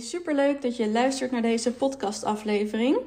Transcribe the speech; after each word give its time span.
superleuk 0.00 0.62
dat 0.62 0.76
je 0.76 0.88
luistert 0.88 1.30
naar 1.30 1.42
deze 1.42 1.72
podcastaflevering. 1.72 2.98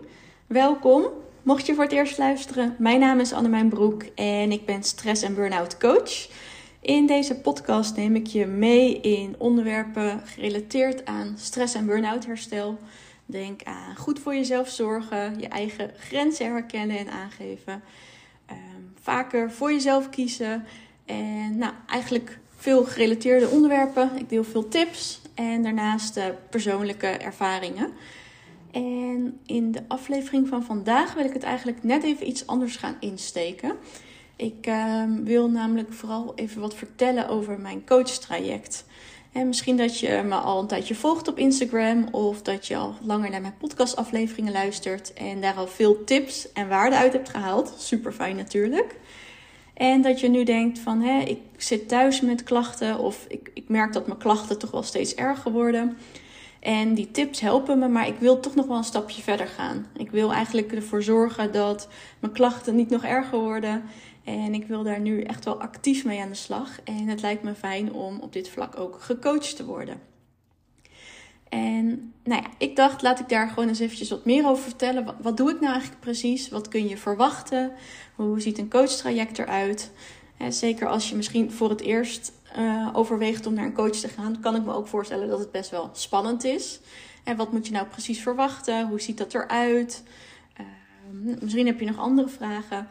Welkom. 0.48 1.06
Mocht 1.44 1.66
je 1.66 1.74
voor 1.74 1.84
het 1.84 1.94
eerst 1.94 2.18
luisteren, 2.18 2.76
mijn 2.80 3.00
naam 3.00 3.20
is 3.20 3.34
Annemijn 3.34 3.70
Broek 3.70 4.04
en 4.16 4.52
ik 4.52 4.66
ben 4.66 4.84
stress- 4.84 5.22
en 5.22 5.36
burn-out 5.36 5.78
coach. 5.78 6.30
In 6.82 7.06
deze 7.06 7.36
podcast 7.36 7.96
neem 7.96 8.16
ik 8.16 8.28
je 8.28 8.46
mee 8.46 9.00
in 9.02 9.36
onderwerpen 9.38 10.22
gerelateerd 10.26 11.06
aan 11.06 11.36
stress- 11.38 11.76
en 11.76 11.86
burn-out 11.86 12.26
herstel. 12.26 12.78
Denk 13.26 13.64
aan 13.64 13.96
goed 13.96 14.20
voor 14.20 14.36
jezelf 14.36 14.70
zorgen, 14.70 15.40
je 15.40 15.48
eigen 15.48 15.92
grenzen 15.98 16.46
herkennen 16.46 16.98
en 16.98 17.10
aangeven. 17.10 17.84
Um, 18.50 18.94
vaker 19.02 19.52
voor 19.52 19.72
jezelf 19.72 20.10
kiezen. 20.10 20.66
En 21.06 21.58
nou, 21.58 21.74
eigenlijk 21.88 22.40
veel 22.58 22.84
gerelateerde 22.84 23.48
onderwerpen. 23.48 24.12
Ik 24.18 24.30
deel 24.30 24.44
veel 24.44 24.68
tips 24.68 25.22
en 25.34 25.64
daarnaast 25.64 26.18
uh, 26.18 26.26
persoonlijke 26.50 27.08
ervaringen. 27.08 27.94
En 28.72 29.40
in 29.46 29.72
de 29.72 29.84
aflevering 29.88 30.48
van 30.48 30.64
vandaag 30.64 31.14
wil 31.14 31.26
ik 31.26 31.34
het 31.34 31.44
eigenlijk 31.44 31.84
net 31.84 32.04
even 32.04 32.28
iets 32.28 32.48
anders 32.48 32.76
gaan 32.76 32.96
insteken. 33.00 33.76
Ik 34.36 34.68
uh, 34.68 35.04
wil 35.24 35.50
namelijk 35.50 35.94
vooral 35.94 36.32
even 36.36 36.62
wat 36.62 36.76
vertellen 36.76 37.28
over 37.28 37.60
mijn 37.60 37.86
coachtraject. 37.86 38.86
En 39.32 39.48
misschien 39.48 39.78
dat 39.78 40.00
je 40.00 40.22
me 40.26 40.36
al 40.36 40.60
een 40.62 40.68
tijdje 40.68 40.96
volgt 40.96 41.28
op 41.28 41.38
Instagram 41.38 42.08
of 42.12 42.42
dat 42.42 42.68
je 42.68 42.76
al 42.76 42.96
langer 43.02 43.30
naar 43.30 43.42
mijn 43.42 43.58
podcastafleveringen 43.58 44.54
luistert 44.54 45.14
en 45.14 45.42
daar 45.42 45.56
al 45.56 45.68
veel 45.68 46.04
tips 46.04 46.52
en 46.52 46.68
waarde 46.68 46.96
uit 46.96 47.14
hebt 47.14 47.30
gehaald. 47.30 47.74
Super 47.78 48.12
fijn 48.12 48.36
natuurlijk. 48.36 48.96
En 49.74 50.02
dat 50.02 50.20
je 50.20 50.30
nu 50.30 50.44
denkt 50.44 50.80
van 50.80 51.02
hé, 51.02 51.20
ik 51.20 51.40
zit 51.58 51.88
thuis 51.88 52.22
met 52.22 52.44
klachten 52.44 53.00
of 53.00 53.26
ik, 53.28 53.52
ik 53.54 53.70
merk 53.70 53.94
dat 53.94 54.08
mijn 54.08 54.20
klachten 54.20 54.60
toch 54.60 54.72
wel 54.72 54.84
steeds 54.84 55.16
erger 55.16 55.52
worden. 55.52 55.98
En 56.60 56.94
die 56.94 57.12
tips 57.12 57.40
helpen 57.40 57.80
me, 57.80 57.88
maar 57.88 58.08
ik 58.08 58.18
wil 58.20 58.40
toch 58.40 58.56
nog 58.56 58.66
wel 58.66 58.78
een 58.78 58.84
stapje 58.84 59.22
verder 59.22 59.48
gaan. 59.48 59.86
Ik 59.98 60.12
wil 60.12 60.34
eigenlijk 60.34 60.72
ervoor 60.72 61.04
zorgen 61.04 61.52
dat 61.52 61.88
mijn 62.20 62.34
klachten 62.34 62.76
niet 62.76 62.90
nog 62.90 63.04
erger 63.04 63.40
worden. 63.40 63.84
En 64.24 64.54
ik 64.54 64.68
wil 64.68 64.84
daar 64.84 65.00
nu 65.00 65.22
echt 65.22 65.46
wel 65.46 65.62
actief 65.62 66.06
mee 66.06 66.22
aan 66.22 66.30
de 66.30 66.36
slag. 66.36 66.80
En 66.84 67.08
het 67.08 67.22
lijkt 67.22 67.44
me 67.44 67.54
fijn 67.54 67.94
om 67.94 68.20
op 68.20 68.34
dit 68.34 68.50
vlak 68.50 68.80
ook 68.80 69.02
gecoacht 69.02 69.56
te 69.56 69.66
worden. 69.66 70.13
En 71.54 72.14
nou 72.24 72.42
ja, 72.42 72.50
ik 72.58 72.76
dacht, 72.76 73.02
laat 73.02 73.20
ik 73.20 73.30
daar 73.30 73.50
gewoon 73.50 73.68
eens 73.68 73.80
eventjes 73.80 74.10
wat 74.10 74.26
meer 74.26 74.48
over 74.48 74.64
vertellen. 74.64 75.16
Wat, 75.22 75.38
doe 75.38 75.50
ik 75.50 75.60
nou 75.60 75.72
eigenlijk 75.72 76.02
precies? 76.02 76.50
Wat 76.50 76.68
kun 76.68 76.88
je 76.88 76.98
verwachten? 76.98 77.72
Hoe 78.16 78.42
ziet 78.42 78.58
een 78.58 78.70
coachtraject 78.70 79.40
eruit? 79.40 79.92
zeker 80.50 80.88
als 80.88 81.10
je 81.10 81.16
misschien 81.16 81.52
voor 81.52 81.70
het 81.70 81.82
eerst 81.82 82.32
uh, 82.58 82.90
overweegt 82.94 83.46
om 83.46 83.54
naar 83.54 83.66
een 83.66 83.74
coach 83.74 83.96
te 83.96 84.08
gaan, 84.08 84.40
kan 84.40 84.56
ik 84.56 84.64
me 84.64 84.74
ook 84.74 84.88
voorstellen 84.88 85.28
dat 85.28 85.40
het 85.40 85.52
best 85.52 85.70
wel 85.70 85.90
spannend 85.94 86.44
is. 86.44 86.80
En 87.24 87.38
wat 87.38 87.52
moet 87.52 87.68
je 87.68 87.74
nou 87.74 87.88
precies 87.88 88.22
verwachten? 88.22 88.88
Hoe 88.88 89.02
ziet 89.02 89.18
dat 89.18 89.34
eruit? 89.34 90.04
Uh, 90.60 90.66
misschien 91.42 91.66
heb 91.66 91.80
je 91.80 91.86
nog 91.86 91.98
andere 91.98 92.28
vragen. 92.28 92.88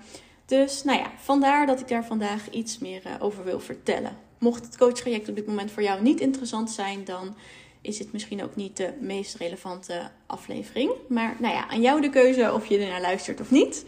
Dus 0.46 0.84
nou 0.84 0.98
ja, 0.98 1.10
vandaar 1.16 1.66
dat 1.66 1.80
ik 1.80 1.88
daar 1.88 2.05
vandaag 2.05 2.50
iets 2.50 2.78
meer 2.78 3.02
uh, 3.06 3.12
over 3.18 3.44
wil 3.44 3.60
vertellen. 3.60 4.16
Mocht 4.38 4.64
het 4.64 4.77
coachtraject 4.77 5.28
op 5.28 5.36
dit 5.36 5.46
moment 5.46 5.70
voor 5.70 5.83
jou 5.83 6.02
niet 6.02 6.20
interessant 6.20 6.70
zijn, 6.70 7.05
dan 7.05 7.34
is 7.83 7.98
het 7.98 8.12
misschien 8.12 8.42
ook 8.42 8.56
niet 8.56 8.77
de 8.77 8.92
meest 9.00 9.34
relevante 9.34 10.11
aflevering. 10.27 10.91
Maar 11.08 11.36
nou 11.38 11.55
ja, 11.55 11.69
aan 11.69 11.80
jou 11.80 12.00
de 12.00 12.11
keuze 12.11 12.52
of 12.52 12.66
je 12.66 12.78
er 12.78 12.89
naar 12.89 13.00
luistert 13.00 13.41
of 13.41 13.50
niet. 13.50 13.84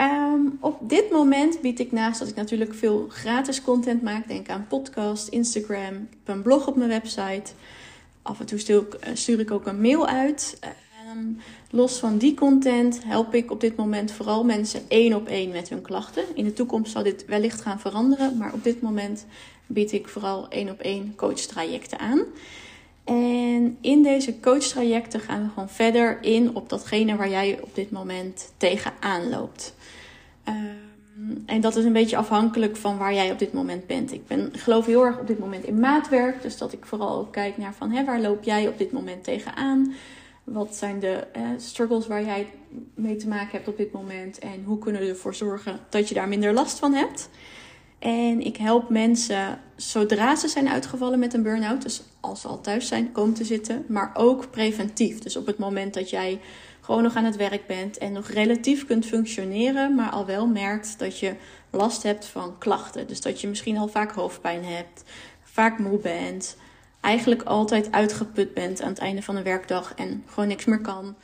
Um, 0.00 0.58
op 0.60 0.88
dit 0.88 1.10
moment 1.10 1.60
bied 1.60 1.80
ik 1.80 1.92
naast 1.92 2.18
dat 2.18 2.28
ik 2.28 2.34
natuurlijk 2.34 2.74
veel 2.74 3.06
gratis 3.08 3.62
content 3.62 4.02
maak, 4.02 4.28
denk 4.28 4.48
aan 4.48 4.66
podcast, 4.68 5.28
Instagram, 5.28 5.94
ik 5.94 6.18
een 6.24 6.42
blog 6.42 6.66
op 6.66 6.76
mijn 6.76 6.88
website. 6.88 7.52
Af 8.22 8.40
en 8.40 8.46
toe 8.46 8.58
stuur 9.14 9.40
ik, 9.40 9.50
ook 9.50 9.66
een 9.66 9.80
mail 9.80 10.06
uit. 10.06 10.58
Um, 11.14 11.38
los 11.70 11.98
van 11.98 12.18
die 12.18 12.34
content 12.34 13.04
help 13.04 13.34
ik 13.34 13.50
op 13.50 13.60
dit 13.60 13.76
moment 13.76 14.12
vooral 14.12 14.44
mensen 14.44 14.80
één 14.88 15.14
op 15.14 15.28
één 15.28 15.50
met 15.50 15.68
hun 15.68 15.82
klachten. 15.82 16.24
In 16.34 16.44
de 16.44 16.52
toekomst 16.52 16.92
zal 16.92 17.02
dit 17.02 17.24
wellicht 17.24 17.60
gaan 17.60 17.80
veranderen, 17.80 18.36
maar 18.36 18.52
op 18.52 18.64
dit 18.64 18.80
moment 18.80 19.26
bied 19.66 19.92
ik 19.92 20.08
vooral 20.08 20.48
één 20.48 20.70
op 20.70 20.80
één 20.80 21.14
coachtrajecten 21.14 21.98
aan. 21.98 22.24
En 23.06 23.78
in 23.80 24.02
deze 24.02 24.40
coachtrajecten 24.40 25.20
gaan 25.20 25.42
we 25.42 25.48
gewoon 25.48 25.68
verder 25.68 26.18
in 26.22 26.54
op 26.54 26.68
datgene 26.68 27.16
waar 27.16 27.28
jij 27.28 27.58
op 27.62 27.74
dit 27.74 27.90
moment 27.90 28.52
tegenaan 28.56 29.28
loopt. 29.28 29.74
Um, 30.48 31.42
en 31.46 31.60
dat 31.60 31.76
is 31.76 31.84
een 31.84 31.92
beetje 31.92 32.16
afhankelijk 32.16 32.76
van 32.76 32.98
waar 32.98 33.14
jij 33.14 33.30
op 33.30 33.38
dit 33.38 33.52
moment 33.52 33.86
bent. 33.86 34.12
Ik 34.12 34.26
ben, 34.26 34.50
geloof 34.52 34.86
heel 34.86 35.04
erg 35.04 35.18
op 35.18 35.26
dit 35.26 35.38
moment 35.38 35.64
in 35.64 35.80
maatwerk. 35.80 36.42
Dus 36.42 36.58
dat 36.58 36.72
ik 36.72 36.86
vooral 36.86 37.18
ook 37.18 37.32
kijk 37.32 37.56
naar 37.56 37.74
van 37.74 37.90
hè, 37.90 38.04
waar 38.04 38.20
loop 38.20 38.44
jij 38.44 38.68
op 38.68 38.78
dit 38.78 38.92
moment 38.92 39.24
tegenaan? 39.24 39.94
Wat 40.44 40.76
zijn 40.76 41.00
de 41.00 41.26
eh, 41.32 41.42
struggles 41.56 42.06
waar 42.06 42.24
jij 42.24 42.46
mee 42.94 43.16
te 43.16 43.28
maken 43.28 43.50
hebt 43.50 43.68
op 43.68 43.76
dit 43.76 43.92
moment? 43.92 44.38
En 44.38 44.62
hoe 44.64 44.78
kunnen 44.78 45.00
we 45.00 45.08
ervoor 45.08 45.34
zorgen 45.34 45.80
dat 45.88 46.08
je 46.08 46.14
daar 46.14 46.28
minder 46.28 46.52
last 46.52 46.78
van 46.78 46.92
hebt? 46.92 47.28
En 47.98 48.40
ik 48.40 48.56
help 48.56 48.88
mensen 48.88 49.58
zodra 49.76 50.36
ze 50.36 50.48
zijn 50.48 50.68
uitgevallen 50.68 51.18
met 51.18 51.34
een 51.34 51.42
burn-out, 51.42 51.82
dus 51.82 52.02
als 52.20 52.40
ze 52.40 52.48
al 52.48 52.60
thuis 52.60 52.88
zijn, 52.88 53.12
komen 53.12 53.34
te 53.34 53.44
zitten, 53.44 53.84
maar 53.88 54.10
ook 54.14 54.50
preventief. 54.50 55.18
Dus 55.18 55.36
op 55.36 55.46
het 55.46 55.58
moment 55.58 55.94
dat 55.94 56.10
jij 56.10 56.40
gewoon 56.80 57.02
nog 57.02 57.16
aan 57.16 57.24
het 57.24 57.36
werk 57.36 57.66
bent 57.66 57.98
en 57.98 58.12
nog 58.12 58.28
relatief 58.28 58.86
kunt 58.86 59.06
functioneren, 59.06 59.94
maar 59.94 60.10
al 60.10 60.26
wel 60.26 60.46
merkt 60.46 60.98
dat 60.98 61.18
je 61.18 61.34
last 61.70 62.02
hebt 62.02 62.26
van 62.26 62.58
klachten. 62.58 63.06
Dus 63.06 63.20
dat 63.20 63.40
je 63.40 63.48
misschien 63.48 63.78
al 63.78 63.88
vaak 63.88 64.12
hoofdpijn 64.12 64.64
hebt, 64.64 65.02
vaak 65.42 65.78
moe 65.78 65.98
bent, 65.98 66.56
eigenlijk 67.00 67.42
altijd 67.42 67.92
uitgeput 67.92 68.54
bent 68.54 68.82
aan 68.82 68.88
het 68.88 68.98
einde 68.98 69.22
van 69.22 69.36
een 69.36 69.42
werkdag 69.42 69.94
en 69.94 70.24
gewoon 70.26 70.48
niks 70.48 70.64
meer 70.64 70.80
kan. 70.80 71.14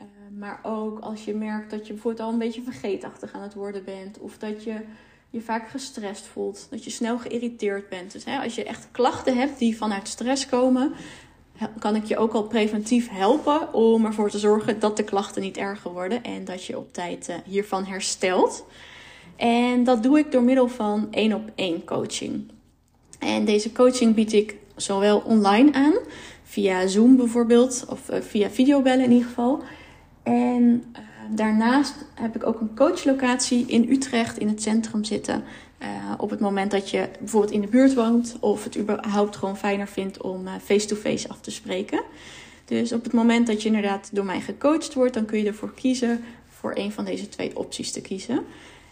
Uh, 0.00 0.06
maar 0.38 0.60
ook 0.62 0.98
als 0.98 1.24
je 1.24 1.34
merkt 1.34 1.70
dat 1.70 1.86
je 1.86 1.92
bijvoorbeeld 1.92 2.26
al 2.26 2.32
een 2.32 2.38
beetje 2.38 2.62
vergeetachtig 2.62 3.32
aan 3.32 3.42
het 3.42 3.54
worden 3.54 3.84
bent, 3.84 4.18
of 4.18 4.38
dat 4.38 4.64
je 4.64 4.80
je 5.30 5.40
vaak 5.40 5.68
gestrest 5.68 6.26
voelt, 6.26 6.66
dat 6.70 6.84
je 6.84 6.90
snel 6.90 7.18
geïrriteerd 7.18 7.88
bent. 7.88 8.12
Dus 8.12 8.24
hè, 8.24 8.38
als 8.38 8.54
je 8.54 8.64
echt 8.64 8.88
klachten 8.90 9.36
hebt 9.36 9.58
die 9.58 9.76
vanuit 9.76 10.08
stress 10.08 10.46
komen, 10.46 10.92
kan 11.78 11.96
ik 11.96 12.04
je 12.04 12.16
ook 12.16 12.32
al 12.32 12.42
preventief 12.42 13.08
helpen 13.10 13.72
om 13.74 14.04
ervoor 14.04 14.30
te 14.30 14.38
zorgen 14.38 14.80
dat 14.80 14.96
de 14.96 15.02
klachten 15.04 15.42
niet 15.42 15.56
erger 15.56 15.92
worden 15.92 16.22
en 16.22 16.44
dat 16.44 16.64
je 16.64 16.78
op 16.78 16.92
tijd 16.92 17.28
uh, 17.28 17.36
hiervan 17.44 17.84
herstelt. 17.84 18.64
En 19.36 19.84
dat 19.84 20.02
doe 20.02 20.18
ik 20.18 20.32
door 20.32 20.42
middel 20.42 20.68
van 20.68 21.08
één 21.10 21.32
op 21.32 21.50
één 21.54 21.84
coaching. 21.84 22.50
En 23.18 23.44
deze 23.44 23.72
coaching 23.72 24.14
bied 24.14 24.32
ik 24.32 24.56
zowel 24.76 25.18
online 25.18 25.72
aan, 25.72 25.94
via 26.42 26.86
Zoom 26.86 27.16
bijvoorbeeld, 27.16 27.84
of 27.88 28.10
uh, 28.10 28.20
via 28.20 28.50
videobellen 28.50 29.04
in 29.04 29.10
ieder 29.10 29.28
geval. 29.28 29.62
En 30.22 30.84
uh, 30.92 31.09
daarnaast 31.30 31.94
heb 32.14 32.36
ik 32.36 32.46
ook 32.46 32.60
een 32.60 32.76
coachlocatie 32.76 33.66
in 33.66 33.90
Utrecht 33.90 34.38
in 34.38 34.48
het 34.48 34.62
centrum 34.62 35.04
zitten. 35.04 35.44
Uh, 35.82 35.88
op 36.18 36.30
het 36.30 36.40
moment 36.40 36.70
dat 36.70 36.90
je 36.90 37.08
bijvoorbeeld 37.18 37.52
in 37.52 37.60
de 37.60 37.66
buurt 37.66 37.94
woont 37.94 38.36
of 38.40 38.64
het 38.64 38.78
überhaupt 38.78 39.36
gewoon 39.36 39.56
fijner 39.56 39.88
vindt 39.88 40.20
om 40.20 40.48
face-to-face 40.64 41.16
-face 41.16 41.28
af 41.28 41.40
te 41.40 41.50
spreken. 41.50 42.02
Dus 42.64 42.92
op 42.92 43.04
het 43.04 43.12
moment 43.12 43.46
dat 43.46 43.62
je 43.62 43.68
inderdaad 43.68 44.08
door 44.12 44.24
mij 44.24 44.40
gecoacht 44.40 44.94
wordt, 44.94 45.14
dan 45.14 45.24
kun 45.24 45.38
je 45.38 45.46
ervoor 45.46 45.74
kiezen 45.74 46.24
voor 46.48 46.72
een 46.74 46.92
van 46.92 47.04
deze 47.04 47.28
twee 47.28 47.56
opties 47.56 47.92
te 47.92 48.00
kiezen. 48.00 48.44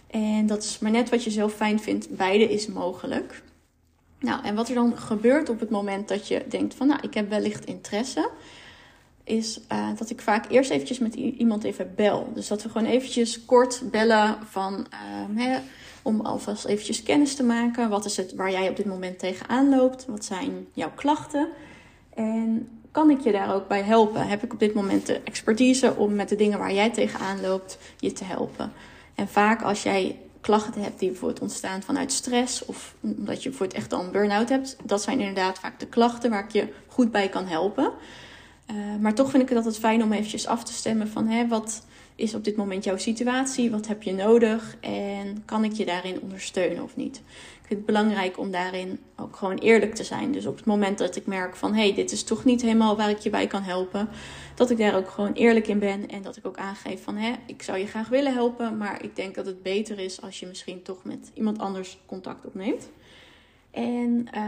En 0.07 0.47
dat 0.47 0.63
is 0.63 0.79
maar 0.79 0.91
net 0.91 1.09
wat 1.09 1.23
je 1.23 1.29
zelf 1.29 1.53
fijn 1.53 1.79
vindt. 1.79 2.15
Beide 2.15 2.51
is 2.51 2.67
mogelijk. 2.67 3.41
Nou, 4.19 4.43
en 4.43 4.55
wat 4.55 4.69
er 4.69 4.75
dan 4.75 4.97
gebeurt 4.97 5.49
op 5.49 5.59
het 5.59 5.69
moment 5.69 6.07
dat 6.07 6.27
je 6.27 6.45
denkt 6.47 6.75
van, 6.75 6.87
nou, 6.87 6.99
ik 7.01 7.13
heb 7.13 7.29
wellicht 7.29 7.65
interesse, 7.65 8.29
is 9.29 9.59
uh, 9.71 9.87
dat 9.97 10.09
ik 10.09 10.21
vaak 10.21 10.45
eerst 10.49 10.71
eventjes 10.71 10.99
met 10.99 11.15
iemand 11.15 11.63
even 11.63 11.93
bel. 11.95 12.31
Dus 12.33 12.47
dat 12.47 12.63
we 12.63 12.69
gewoon 12.69 12.87
eventjes 12.87 13.45
kort 13.45 13.81
bellen 13.91 14.37
van, 14.49 14.87
uh, 14.93 15.43
hè, 15.43 15.59
om 16.01 16.21
alvast 16.21 16.65
eventjes 16.65 17.03
kennis 17.03 17.35
te 17.35 17.43
maken. 17.43 17.89
Wat 17.89 18.05
is 18.05 18.17
het 18.17 18.35
waar 18.35 18.51
jij 18.51 18.69
op 18.69 18.75
dit 18.75 18.85
moment 18.85 19.19
tegenaan 19.19 19.69
loopt? 19.69 20.05
Wat 20.05 20.25
zijn 20.25 20.67
jouw 20.73 20.91
klachten? 20.95 21.47
En 22.13 22.69
kan 22.91 23.09
ik 23.09 23.19
je 23.19 23.31
daar 23.31 23.53
ook 23.53 23.67
bij 23.67 23.81
helpen? 23.81 24.27
Heb 24.27 24.43
ik 24.43 24.53
op 24.53 24.59
dit 24.59 24.73
moment 24.73 25.05
de 25.05 25.21
expertise 25.23 25.95
om 25.95 26.15
met 26.15 26.29
de 26.29 26.35
dingen 26.35 26.59
waar 26.59 26.73
jij 26.73 26.89
tegenaan 26.89 27.41
loopt 27.41 27.77
je 27.97 28.11
te 28.11 28.23
helpen? 28.23 28.71
En 29.15 29.27
vaak 29.27 29.61
als 29.61 29.83
jij 29.83 30.19
klachten 30.41 30.81
hebt 30.81 30.99
die 30.99 31.09
bijvoorbeeld 31.09 31.41
ontstaan 31.41 31.81
vanuit 31.81 32.11
stress 32.11 32.65
of 32.65 32.95
omdat 33.01 33.43
je 33.43 33.49
bijvoorbeeld 33.49 33.79
echt 33.79 33.93
al 33.93 34.03
een 34.03 34.11
burn-out 34.11 34.49
hebt, 34.49 34.77
dat 34.83 35.01
zijn 35.01 35.19
inderdaad 35.19 35.59
vaak 35.59 35.79
de 35.79 35.87
klachten 35.87 36.29
waar 36.29 36.43
ik 36.43 36.51
je 36.51 36.67
goed 36.87 37.11
bij 37.11 37.29
kan 37.29 37.45
helpen. 37.45 37.91
Uh, 38.71 38.75
maar 38.99 39.13
toch 39.13 39.29
vind 39.29 39.43
ik 39.43 39.49
het 39.49 39.57
altijd 39.57 39.77
fijn 39.77 40.03
om 40.03 40.11
eventjes 40.11 40.47
af 40.47 40.63
te 40.63 40.73
stemmen 40.73 41.07
van 41.07 41.27
hè, 41.27 41.47
wat 41.47 41.85
is 42.15 42.33
op 42.33 42.43
dit 42.43 42.55
moment 42.55 42.83
jouw 42.83 42.97
situatie? 42.97 43.71
Wat 43.71 43.87
heb 43.87 44.03
je 44.03 44.13
nodig? 44.13 44.77
En 44.79 45.45
kan 45.45 45.63
ik 45.63 45.71
je 45.71 45.85
daarin 45.85 46.21
ondersteunen 46.21 46.83
of 46.83 46.95
niet? 46.95 47.15
Ik 47.61 47.65
vind 47.65 47.79
het 47.79 47.85
belangrijk 47.85 48.37
om 48.37 48.51
daarin 48.51 48.99
ook 49.15 49.35
gewoon 49.35 49.57
eerlijk 49.57 49.95
te 49.95 50.03
zijn. 50.03 50.31
Dus 50.31 50.45
op 50.45 50.55
het 50.57 50.65
moment 50.65 50.97
dat 50.97 51.15
ik 51.15 51.25
merk 51.25 51.55
van 51.55 51.73
hé, 51.73 51.91
dit 51.91 52.11
is 52.11 52.23
toch 52.23 52.45
niet 52.45 52.61
helemaal 52.61 52.97
waar 52.97 53.09
ik 53.09 53.17
je 53.17 53.29
bij 53.29 53.47
kan 53.47 53.61
helpen, 53.61 54.09
dat 54.55 54.69
ik 54.69 54.77
daar 54.77 54.95
ook 54.95 55.09
gewoon 55.09 55.33
eerlijk 55.33 55.67
in 55.67 55.79
ben 55.79 56.07
en 56.07 56.21
dat 56.21 56.37
ik 56.37 56.47
ook 56.47 56.57
aangeef 56.57 57.03
van 57.03 57.17
hé, 57.17 57.33
ik 57.45 57.61
zou 57.61 57.77
je 57.77 57.87
graag 57.87 58.09
willen 58.09 58.33
helpen, 58.33 58.77
maar 58.77 59.03
ik 59.03 59.15
denk 59.15 59.35
dat 59.35 59.45
het 59.45 59.63
beter 59.63 59.99
is 59.99 60.21
als 60.21 60.39
je 60.39 60.47
misschien 60.47 60.81
toch 60.81 61.03
met 61.03 61.31
iemand 61.33 61.59
anders 61.59 61.97
contact 62.05 62.45
opneemt. 62.45 62.89
En 63.71 64.27
uh, 64.35 64.41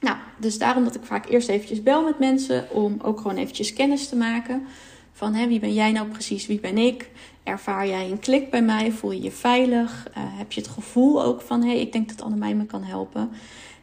nou, 0.00 0.16
dus 0.38 0.58
daarom 0.58 0.84
dat 0.84 0.94
ik 0.94 1.04
vaak 1.04 1.28
eerst 1.28 1.48
eventjes 1.48 1.82
bel 1.82 2.04
met 2.04 2.18
mensen 2.18 2.70
om 2.70 2.98
ook 3.02 3.20
gewoon 3.20 3.36
eventjes 3.36 3.72
kennis 3.72 4.08
te 4.08 4.16
maken. 4.16 4.66
Van 5.12 5.34
hè, 5.34 5.46
wie 5.46 5.60
ben 5.60 5.74
jij 5.74 5.92
nou 5.92 6.08
precies, 6.08 6.46
wie 6.46 6.60
ben 6.60 6.78
ik? 6.78 7.10
Ervaar 7.42 7.86
jij 7.86 8.10
een 8.10 8.18
klik 8.18 8.50
bij 8.50 8.62
mij? 8.62 8.92
Voel 8.92 9.12
je 9.12 9.22
je 9.22 9.30
veilig? 9.30 10.06
Uh, 10.08 10.14
heb 10.16 10.52
je 10.52 10.60
het 10.60 10.70
gevoel 10.70 11.22
ook 11.22 11.40
van 11.40 11.62
hé, 11.62 11.72
ik 11.72 11.92
denk 11.92 12.08
dat 12.08 12.22
Annemij 12.22 12.54
me 12.54 12.66
kan 12.66 12.82
helpen? 12.82 13.30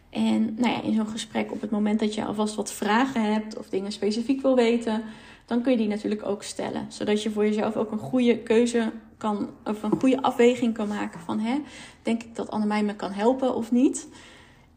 En 0.10 0.56
nou 0.58 0.74
ja, 0.74 0.82
in 0.82 0.96
zo'n 0.96 1.08
gesprek, 1.08 1.52
op 1.52 1.62
het 1.62 1.72
moment 1.72 2.00
dat 2.00 2.14
je 2.14 2.26
alvast 2.26 2.56
wat 2.56 2.72
vragen 2.72 3.34
hebt 3.34 3.58
of 3.58 3.70
dingen 3.70 3.92
specifiek 3.92 4.42
wil 4.42 4.56
weten, 4.56 5.04
dan 5.46 5.62
kun 5.62 5.72
je 5.72 5.78
die 5.78 5.88
natuurlijk 5.88 6.26
ook 6.26 6.44
stellen. 6.44 6.86
Zodat 6.90 7.24
je 7.24 7.32
voor 7.32 7.46
jezelf 7.46 7.76
ook 7.76 7.92
een 7.92 7.98
goede 7.98 8.38
keuze 8.38 8.92
kan, 9.18 9.50
of 9.66 9.84
een 9.84 10.00
goede 10.00 10.22
afweging 10.22 10.74
kan 10.74 10.88
maken 10.88 11.20
van 11.20 11.40
hè, 11.40 11.62
denk 12.02 12.24
ik 12.24 12.36
dat 12.36 12.50
Annemij 12.50 12.84
me 12.84 12.96
kan 12.96 13.12
helpen 13.12 13.56
of 13.56 13.72
niet? 13.72 14.08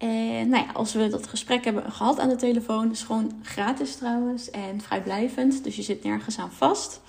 En 0.01 0.49
nou 0.49 0.65
ja, 0.65 0.73
als 0.73 0.93
we 0.93 1.09
dat 1.09 1.27
gesprek 1.27 1.65
hebben 1.65 1.93
gehad 1.93 2.19
aan 2.19 2.29
de 2.29 2.37
telefoon, 2.37 2.91
is 2.91 3.03
gewoon 3.03 3.33
gratis 3.43 3.97
trouwens 3.97 4.51
en 4.51 4.81
vrijblijvend, 4.81 5.65
dus 5.65 5.77
je 5.77 5.83
zit 5.83 6.05
nergens 6.05 6.39
aan 6.39 6.53
vast. 6.53 7.01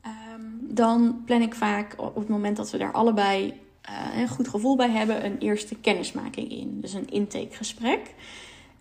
Ehm, 0.00 0.40
dan 0.60 1.22
plan 1.26 1.42
ik 1.42 1.54
vaak 1.54 1.94
op 1.98 2.14
het 2.14 2.28
moment 2.28 2.56
dat 2.56 2.70
we 2.70 2.78
daar 2.78 2.92
allebei 2.92 3.60
uh, 3.90 4.20
een 4.20 4.28
goed 4.28 4.48
gevoel 4.48 4.76
bij 4.76 4.90
hebben, 4.90 5.24
een 5.24 5.38
eerste 5.38 5.74
kennismaking 5.74 6.50
in. 6.50 6.80
Dus 6.80 6.92
een 6.92 7.10
intakegesprek. 7.10 8.14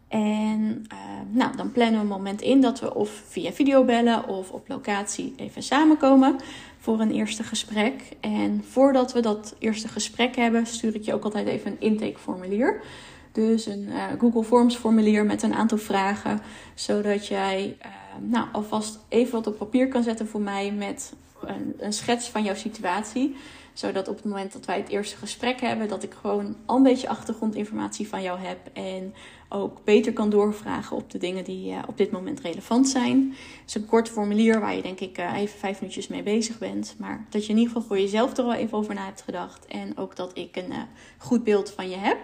En 0.07 0.85
uh, 0.93 0.97
nou, 1.29 1.55
dan 1.55 1.71
plannen 1.71 1.95
we 1.95 2.01
een 2.01 2.07
moment 2.07 2.41
in 2.41 2.61
dat 2.61 2.79
we 2.79 2.95
of 2.95 3.09
via 3.27 3.51
video 3.51 3.83
bellen 3.83 4.27
of 4.27 4.51
op 4.51 4.67
locatie 4.67 5.33
even 5.38 5.63
samenkomen 5.63 6.35
voor 6.77 6.99
een 6.99 7.11
eerste 7.11 7.43
gesprek. 7.43 8.01
En 8.19 8.63
voordat 8.69 9.13
we 9.13 9.19
dat 9.19 9.55
eerste 9.59 9.88
gesprek 9.88 10.35
hebben, 10.35 10.65
stuur 10.65 10.95
ik 10.95 11.03
je 11.03 11.13
ook 11.13 11.23
altijd 11.23 11.47
even 11.47 11.71
een 11.71 11.81
intakeformulier. 11.81 12.81
Dus 13.31 13.65
een 13.65 13.87
uh, 13.87 14.05
Google 14.19 14.43
Forms 14.43 14.75
formulier 14.75 15.25
met 15.25 15.43
een 15.43 15.53
aantal 15.53 15.77
vragen, 15.77 16.39
zodat 16.75 17.27
jij 17.27 17.77
uh, 17.85 17.91
nou, 18.29 18.47
alvast 18.51 18.99
even 19.09 19.31
wat 19.31 19.47
op 19.47 19.57
papier 19.57 19.87
kan 19.87 20.03
zetten 20.03 20.27
voor 20.27 20.41
mij 20.41 20.71
met 20.71 21.13
een, 21.41 21.73
een 21.77 21.93
schets 21.93 22.29
van 22.29 22.43
jouw 22.43 22.55
situatie 22.55 23.35
zodat 23.73 24.07
op 24.07 24.15
het 24.15 24.25
moment 24.25 24.53
dat 24.53 24.65
wij 24.65 24.77
het 24.77 24.89
eerste 24.89 25.17
gesprek 25.17 25.61
hebben, 25.61 25.87
dat 25.87 26.03
ik 26.03 26.13
gewoon 26.13 26.55
al 26.65 26.77
een 26.77 26.83
beetje 26.83 27.09
achtergrondinformatie 27.09 28.07
van 28.07 28.21
jou 28.21 28.39
heb. 28.39 28.57
En 28.73 29.13
ook 29.49 29.83
beter 29.83 30.13
kan 30.13 30.29
doorvragen 30.29 30.95
op 30.97 31.11
de 31.11 31.17
dingen 31.17 31.43
die 31.43 31.71
uh, 31.71 31.79
op 31.87 31.97
dit 31.97 32.11
moment 32.11 32.39
relevant 32.39 32.89
zijn. 32.89 33.35
Is 33.65 33.75
een 33.75 33.85
kort 33.85 34.09
formulier 34.09 34.59
waar 34.59 34.75
je 34.75 34.81
denk 34.81 34.99
ik 34.99 35.17
even 35.17 35.59
vijf 35.59 35.79
minuutjes 35.79 36.07
mee 36.07 36.23
bezig 36.23 36.57
bent. 36.57 36.95
Maar 36.97 37.25
dat 37.29 37.45
je 37.45 37.51
in 37.51 37.57
ieder 37.57 37.73
geval 37.73 37.87
voor 37.87 37.99
jezelf 37.99 38.37
er 38.37 38.43
al 38.43 38.53
even 38.53 38.77
over 38.77 38.93
na 38.93 39.05
hebt 39.05 39.21
gedacht. 39.21 39.65
En 39.65 39.97
ook 39.97 40.15
dat 40.15 40.31
ik 40.37 40.55
een 40.55 40.73
goed 41.17 41.43
beeld 41.43 41.71
van 41.71 41.89
je 41.89 41.97
heb. 41.97 42.19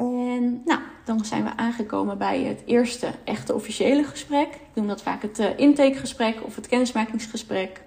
En 0.00 0.62
nou, 0.64 0.80
dan 1.04 1.24
zijn 1.24 1.44
we 1.44 1.56
aangekomen 1.56 2.18
bij 2.18 2.42
het 2.42 2.62
eerste 2.64 3.10
echte 3.24 3.54
officiële 3.54 4.04
gesprek. 4.04 4.48
Ik 4.48 4.74
noem 4.74 4.86
dat 4.86 5.02
vaak 5.02 5.22
het 5.22 5.38
intakegesprek 5.56 6.44
of 6.44 6.56
het 6.56 6.68
kennismakingsgesprek. 6.68 7.82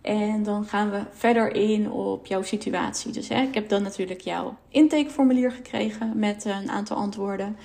En 0.00 0.42
dan 0.42 0.64
gaan 0.64 0.90
we 0.90 1.02
verder 1.12 1.54
in 1.54 1.90
op 1.90 2.26
jouw 2.26 2.42
situatie. 2.42 3.12
Dus 3.12 3.28
hè, 3.28 3.42
ik 3.42 3.54
heb 3.54 3.68
dan 3.68 3.82
natuurlijk 3.82 4.20
jouw 4.20 4.56
intakeformulier 4.68 5.52
gekregen 5.52 6.18
met 6.18 6.44
een 6.44 6.70
aantal 6.70 6.96
antwoorden. 6.96 7.56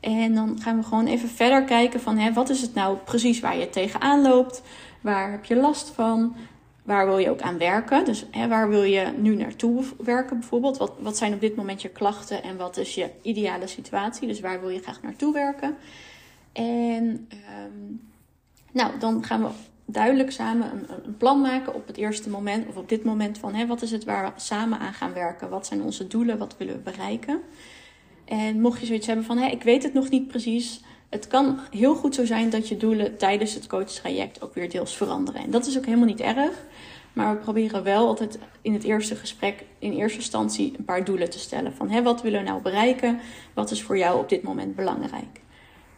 En 0.00 0.34
dan 0.34 0.58
gaan 0.60 0.76
we 0.76 0.82
gewoon 0.82 1.06
even 1.06 1.28
verder 1.28 1.64
kijken 1.64 2.00
van 2.00 2.18
hè, 2.18 2.32
wat 2.32 2.48
is 2.48 2.60
het 2.60 2.74
nou 2.74 2.96
precies 2.96 3.40
waar 3.40 3.58
je 3.58 3.70
tegenaan 3.70 4.22
loopt? 4.22 4.62
Waar 5.00 5.30
heb 5.30 5.44
je 5.44 5.56
last 5.56 5.90
van? 5.94 6.34
Waar 6.82 7.06
wil 7.06 7.18
je 7.18 7.30
ook 7.30 7.40
aan 7.40 7.58
werken? 7.58 8.04
Dus 8.04 8.26
hè, 8.30 8.48
waar 8.48 8.68
wil 8.68 8.82
je 8.82 9.12
nu 9.16 9.34
naartoe 9.34 9.84
werken 10.04 10.38
bijvoorbeeld? 10.38 10.76
Wat, 10.76 10.92
wat 10.98 11.16
zijn 11.16 11.32
op 11.32 11.40
dit 11.40 11.56
moment 11.56 11.82
je 11.82 11.88
klachten 11.88 12.42
en 12.42 12.56
wat 12.56 12.76
is 12.76 12.94
je 12.94 13.10
ideale 13.22 13.66
situatie? 13.66 14.28
Dus 14.28 14.40
waar 14.40 14.60
wil 14.60 14.68
je 14.68 14.80
graag 14.80 15.02
naartoe 15.02 15.32
werken? 15.32 15.76
En 16.52 17.28
um, 17.64 18.10
nou, 18.72 18.98
dan 18.98 19.24
gaan 19.24 19.42
we 19.42 19.48
duidelijk 19.84 20.30
samen 20.30 20.72
een, 20.72 21.04
een, 21.04 21.16
plan 21.16 21.40
maken 21.40 21.74
op 21.74 21.86
het 21.86 21.96
eerste 21.96 22.30
moment 22.30 22.68
of 22.68 22.76
op 22.76 22.88
dit 22.88 23.04
moment 23.04 23.38
van 23.38 23.54
hè, 23.54 23.66
wat 23.66 23.82
is 23.82 23.90
het 23.90 24.04
waar 24.04 24.24
we 24.24 24.40
samen 24.40 24.78
aan 24.78 24.94
gaan 24.94 25.12
werken? 25.12 25.50
Wat 25.50 25.66
zijn 25.66 25.82
onze 25.82 26.06
doelen? 26.06 26.38
Wat 26.38 26.56
willen 26.56 26.74
we 26.74 26.80
bereiken? 26.80 27.40
En 28.24 28.60
mocht 28.60 28.80
je 28.80 28.86
zoiets 28.86 29.06
hebben 29.06 29.24
van 29.24 29.38
hé, 29.38 29.46
ik 29.46 29.62
weet 29.62 29.82
het 29.82 29.92
nog 29.92 30.10
niet 30.10 30.28
precies. 30.28 30.80
Het 31.10 31.26
kan 31.26 31.60
heel 31.70 31.94
goed 31.94 32.14
zo 32.14 32.24
zijn 32.24 32.50
dat 32.50 32.68
je 32.68 32.76
doelen 32.76 33.16
tijdens 33.16 33.54
het 33.54 33.66
coachtraject 33.66 34.42
ook 34.42 34.54
weer 34.54 34.70
deels 34.70 34.96
veranderen. 34.96 35.42
En 35.42 35.50
dat 35.50 35.66
is 35.66 35.78
ook 35.78 35.84
helemaal 35.84 36.06
niet 36.06 36.20
erg. 36.20 36.64
Maar 37.12 37.34
we 37.34 37.40
proberen 37.40 37.82
wel 37.82 38.06
altijd 38.06 38.38
in 38.62 38.72
het 38.72 38.84
eerste 38.84 39.16
gesprek 39.16 39.64
in 39.78 39.92
eerste 39.92 40.18
instantie 40.18 40.74
een 40.78 40.84
paar 40.84 41.04
doelen 41.04 41.30
te 41.30 41.38
stellen. 41.38 41.74
Van 41.74 41.90
hé, 41.90 42.02
wat 42.02 42.22
willen 42.22 42.42
we 42.42 42.48
nou 42.48 42.62
bereiken? 42.62 43.20
Wat 43.54 43.70
is 43.70 43.82
voor 43.82 43.98
jou 43.98 44.18
op 44.18 44.28
dit 44.28 44.42
moment 44.42 44.76
belangrijk? 44.76 45.40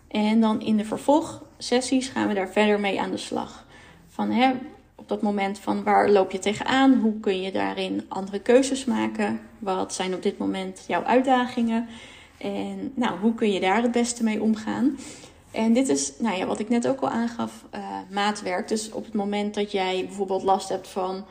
En 0.08 0.40
dan 0.40 0.60
in 0.60 0.76
de 0.76 0.84
vervolgsessies 0.84 2.08
gaan 2.08 2.28
we 2.28 2.34
daar 2.34 2.50
verder 2.50 2.80
mee 2.80 3.00
aan 3.00 3.10
de 3.10 3.16
slag. 3.16 3.66
Van 4.08 4.30
hè, 4.30 4.52
op 4.94 5.08
dat 5.08 5.22
moment 5.22 5.58
van 5.58 5.82
waar 5.82 6.10
loop 6.10 6.30
je 6.30 6.38
tegenaan? 6.38 6.94
Hoe 6.94 7.20
kun 7.20 7.40
je 7.40 7.52
daarin 7.52 8.04
andere 8.08 8.38
keuzes 8.38 8.84
maken? 8.84 9.40
Wat 9.58 9.94
zijn 9.94 10.14
op 10.14 10.22
dit 10.22 10.38
moment 10.38 10.84
jouw 10.88 11.02
uitdagingen? 11.02 11.88
En 12.42 12.92
nou, 12.94 13.18
hoe 13.18 13.34
kun 13.34 13.52
je 13.52 13.60
daar 13.60 13.82
het 13.82 13.92
beste 13.92 14.24
mee 14.24 14.42
omgaan? 14.42 14.98
En 15.50 15.72
dit 15.72 15.88
is, 15.88 16.12
nou 16.18 16.36
ja, 16.36 16.46
wat 16.46 16.58
ik 16.58 16.68
net 16.68 16.88
ook 16.88 17.00
al 17.00 17.08
aangaf, 17.08 17.64
uh, 17.74 17.80
maatwerk. 18.10 18.68
Dus 18.68 18.92
op 18.92 19.04
het 19.04 19.14
moment 19.14 19.54
dat 19.54 19.72
jij 19.72 20.04
bijvoorbeeld 20.06 20.42
last 20.42 20.68
hebt 20.68 20.88
van 20.88 21.24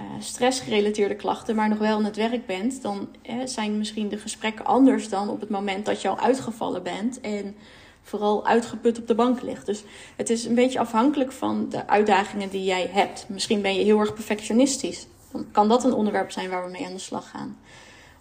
uh, 0.00 0.04
stressgerelateerde 0.18 1.16
klachten, 1.16 1.54
maar 1.54 1.68
nog 1.68 1.78
wel 1.78 1.96
aan 1.96 2.04
het 2.04 2.16
werk 2.16 2.46
bent, 2.46 2.82
dan 2.82 3.08
uh, 3.30 3.34
zijn 3.44 3.78
misschien 3.78 4.08
de 4.08 4.18
gesprekken 4.18 4.64
anders 4.64 5.08
dan 5.08 5.28
op 5.28 5.40
het 5.40 5.50
moment 5.50 5.86
dat 5.86 6.02
je 6.02 6.08
al 6.08 6.18
uitgevallen 6.18 6.82
bent 6.82 7.20
en 7.20 7.56
vooral 8.02 8.46
uitgeput 8.46 8.98
op 8.98 9.06
de 9.06 9.14
bank 9.14 9.42
ligt. 9.42 9.66
Dus 9.66 9.82
het 10.16 10.30
is 10.30 10.44
een 10.44 10.54
beetje 10.54 10.78
afhankelijk 10.78 11.32
van 11.32 11.68
de 11.68 11.86
uitdagingen 11.86 12.48
die 12.48 12.64
jij 12.64 12.88
hebt. 12.92 13.24
Misschien 13.28 13.62
ben 13.62 13.74
je 13.74 13.84
heel 13.84 14.00
erg 14.00 14.14
perfectionistisch. 14.14 15.06
Dan 15.32 15.46
kan 15.52 15.68
dat 15.68 15.84
een 15.84 15.94
onderwerp 15.94 16.30
zijn 16.30 16.50
waar 16.50 16.64
we 16.64 16.70
mee 16.70 16.86
aan 16.86 16.92
de 16.92 16.98
slag 16.98 17.30
gaan. 17.30 17.56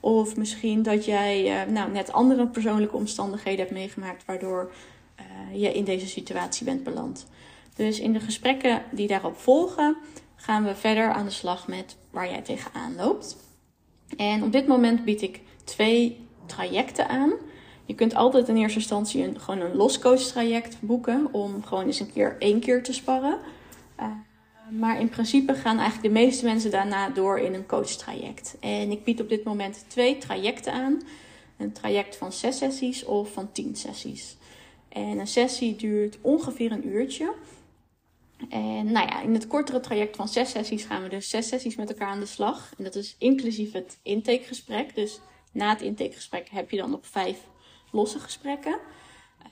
Of 0.05 0.35
misschien 0.35 0.83
dat 0.83 1.05
jij 1.05 1.65
uh, 1.65 1.71
nou, 1.71 1.91
net 1.91 2.11
andere 2.11 2.47
persoonlijke 2.47 2.95
omstandigheden 2.95 3.59
hebt 3.59 3.71
meegemaakt, 3.71 4.25
waardoor 4.25 4.71
uh, 5.19 5.61
je 5.61 5.73
in 5.73 5.83
deze 5.83 6.07
situatie 6.07 6.65
bent 6.65 6.83
beland. 6.83 7.27
Dus 7.75 7.99
in 7.99 8.13
de 8.13 8.19
gesprekken 8.19 8.83
die 8.91 9.07
daarop 9.07 9.37
volgen, 9.37 9.95
gaan 10.35 10.63
we 10.63 10.75
verder 10.75 11.11
aan 11.11 11.25
de 11.25 11.31
slag 11.31 11.67
met 11.67 11.97
waar 12.09 12.29
jij 12.29 12.41
tegenaan 12.41 12.95
loopt. 12.95 13.37
En 14.17 14.43
op 14.43 14.51
dit 14.51 14.67
moment 14.67 15.05
bied 15.05 15.21
ik 15.21 15.41
twee 15.63 16.27
trajecten 16.45 17.09
aan. 17.09 17.33
Je 17.85 17.95
kunt 17.95 18.15
altijd 18.15 18.47
in 18.47 18.57
eerste 18.57 18.79
instantie 18.79 19.23
een, 19.23 19.39
gewoon 19.39 19.61
een 19.61 19.75
loscoach 19.75 20.21
traject 20.21 20.77
boeken 20.79 21.27
om 21.31 21.63
gewoon 21.63 21.85
eens 21.85 21.99
een 21.99 22.13
keer 22.13 22.35
één 22.39 22.59
keer 22.59 22.83
te 22.83 22.93
sparren. 22.93 23.37
Uh, 23.99 24.05
maar 24.69 24.99
in 24.99 25.09
principe 25.09 25.53
gaan 25.53 25.77
eigenlijk 25.79 26.13
de 26.13 26.21
meeste 26.21 26.45
mensen 26.45 26.71
daarna 26.71 27.09
door 27.09 27.39
in 27.39 27.53
een 27.53 27.65
coach 27.65 27.89
traject. 27.89 28.57
En 28.59 28.91
ik 28.91 29.03
bied 29.03 29.21
op 29.21 29.29
dit 29.29 29.43
moment 29.43 29.85
twee 29.87 30.17
trajecten 30.17 30.73
aan. 30.73 31.01
Een 31.57 31.71
traject 31.71 32.15
van 32.15 32.31
zes 32.31 32.57
sessies 32.57 33.03
of 33.03 33.31
van 33.31 33.51
tien 33.51 33.75
sessies. 33.75 34.37
En 34.89 35.19
een 35.19 35.27
sessie 35.27 35.75
duurt 35.75 36.17
ongeveer 36.21 36.71
een 36.71 36.87
uurtje. 36.87 37.33
En 38.49 38.91
nou 38.91 39.07
ja, 39.07 39.21
in 39.21 39.33
het 39.33 39.47
kortere 39.47 39.79
traject 39.79 40.15
van 40.15 40.27
zes 40.27 40.51
sessies 40.51 40.83
gaan 40.83 41.03
we 41.03 41.09
dus 41.09 41.29
zes 41.29 41.47
sessies 41.47 41.75
met 41.75 41.89
elkaar 41.89 42.07
aan 42.07 42.19
de 42.19 42.25
slag. 42.25 42.73
En 42.77 42.83
dat 42.83 42.95
is 42.95 43.15
inclusief 43.17 43.71
het 43.71 43.99
intakegesprek. 44.03 44.95
Dus 44.95 45.19
na 45.51 45.69
het 45.69 45.81
intakegesprek 45.81 46.49
heb 46.49 46.71
je 46.71 46.77
dan 46.77 46.93
op 46.93 47.05
vijf 47.05 47.37
losse 47.91 48.19
gesprekken. 48.19 48.73
Uh, 48.73 49.45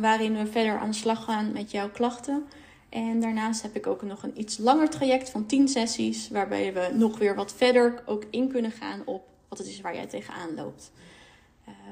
waarin 0.00 0.36
we 0.36 0.46
verder 0.46 0.78
aan 0.78 0.90
de 0.90 0.96
slag 0.96 1.24
gaan 1.24 1.52
met 1.52 1.70
jouw 1.70 1.90
klachten. 1.90 2.46
En 2.90 3.20
daarnaast 3.20 3.62
heb 3.62 3.76
ik 3.76 3.86
ook 3.86 4.02
nog 4.02 4.22
een 4.22 4.40
iets 4.40 4.58
langer 4.58 4.90
traject 4.90 5.30
van 5.30 5.46
10 5.46 5.68
sessies. 5.68 6.28
Waarbij 6.28 6.72
we 6.72 6.90
nog 6.94 7.18
weer 7.18 7.34
wat 7.34 7.52
verder 7.52 8.02
ook 8.06 8.24
in 8.30 8.48
kunnen 8.48 8.70
gaan 8.70 9.02
op 9.04 9.28
wat 9.48 9.58
het 9.58 9.68
is 9.68 9.80
waar 9.80 9.94
jij 9.94 10.06
tegenaan 10.06 10.54
loopt. 10.54 10.92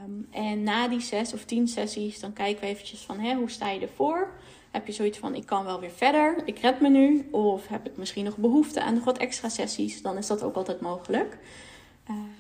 Um, 0.04 0.28
en 0.30 0.62
na 0.62 0.88
die 0.88 1.00
zes 1.00 1.32
of 1.32 1.44
tien 1.44 1.68
sessies, 1.68 2.20
dan 2.20 2.32
kijken 2.32 2.60
we 2.60 2.66
eventjes 2.66 3.00
van 3.00 3.18
hè, 3.18 3.34
hoe 3.34 3.50
sta 3.50 3.70
je 3.70 3.80
ervoor? 3.80 4.32
Heb 4.70 4.86
je 4.86 4.92
zoiets 4.92 5.18
van 5.18 5.34
ik 5.34 5.46
kan 5.46 5.64
wel 5.64 5.80
weer 5.80 5.90
verder, 5.90 6.42
ik 6.44 6.58
red 6.58 6.80
me 6.80 6.88
nu? 6.88 7.28
Of 7.30 7.68
heb 7.68 7.86
ik 7.86 7.96
misschien 7.96 8.24
nog 8.24 8.36
behoefte 8.36 8.82
aan 8.82 8.94
nog 8.94 9.04
wat 9.04 9.18
extra 9.18 9.48
sessies? 9.48 10.02
Dan 10.02 10.16
is 10.16 10.26
dat 10.26 10.42
ook 10.42 10.54
altijd 10.54 10.80
mogelijk. 10.80 11.38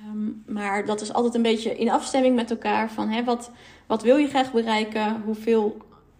Um, 0.08 0.42
maar 0.46 0.86
dat 0.86 1.00
is 1.00 1.12
altijd 1.12 1.34
een 1.34 1.42
beetje 1.42 1.76
in 1.76 1.90
afstemming 1.90 2.34
met 2.34 2.50
elkaar 2.50 2.90
van 2.90 3.08
hè, 3.08 3.24
wat, 3.24 3.50
wat 3.86 4.02
wil 4.02 4.16
je 4.16 4.28
graag 4.28 4.52
bereiken? 4.52 5.22
Hoeveel 5.24 5.76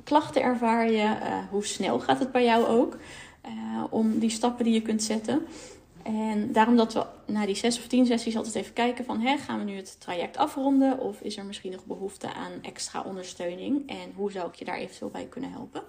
klachten 0.09 0.43
ervaar 0.43 0.91
je? 0.91 1.03
Uh, 1.03 1.39
hoe 1.51 1.65
snel 1.65 2.01
gaat 2.01 2.19
het 2.19 2.33
bij 2.33 2.45
jou 2.45 2.67
ook? 2.67 2.97
Uh, 3.47 3.85
om 3.91 4.19
die 4.19 4.31
stappen 4.31 4.65
die 4.65 4.75
je 4.75 4.83
kunt 4.83 5.03
zetten. 5.03 5.47
En 6.03 6.53
daarom 6.53 6.77
dat 6.77 6.93
we 6.93 7.07
na 7.27 7.47
die 7.47 7.55
zes 7.55 7.79
of 7.79 7.87
tien 7.87 8.07
sessies 8.07 8.37
altijd 8.37 8.55
even 8.55 8.73
kijken 8.73 9.05
van 9.05 9.21
hè, 9.21 9.37
gaan 9.37 9.59
we 9.59 9.65
nu 9.65 9.77
het 9.77 10.01
traject 10.01 10.37
afronden? 10.37 10.99
Of 10.99 11.21
is 11.21 11.37
er 11.37 11.45
misschien 11.45 11.73
nog 11.73 11.85
behoefte 11.85 12.33
aan 12.33 12.53
extra 12.63 13.03
ondersteuning? 13.03 13.89
En 13.89 14.13
hoe 14.15 14.33
zou 14.33 14.49
ik 14.49 14.55
je 14.55 14.65
daar 14.65 14.77
eventueel 14.77 15.11
bij 15.11 15.27
kunnen 15.31 15.53
helpen? 15.53 15.83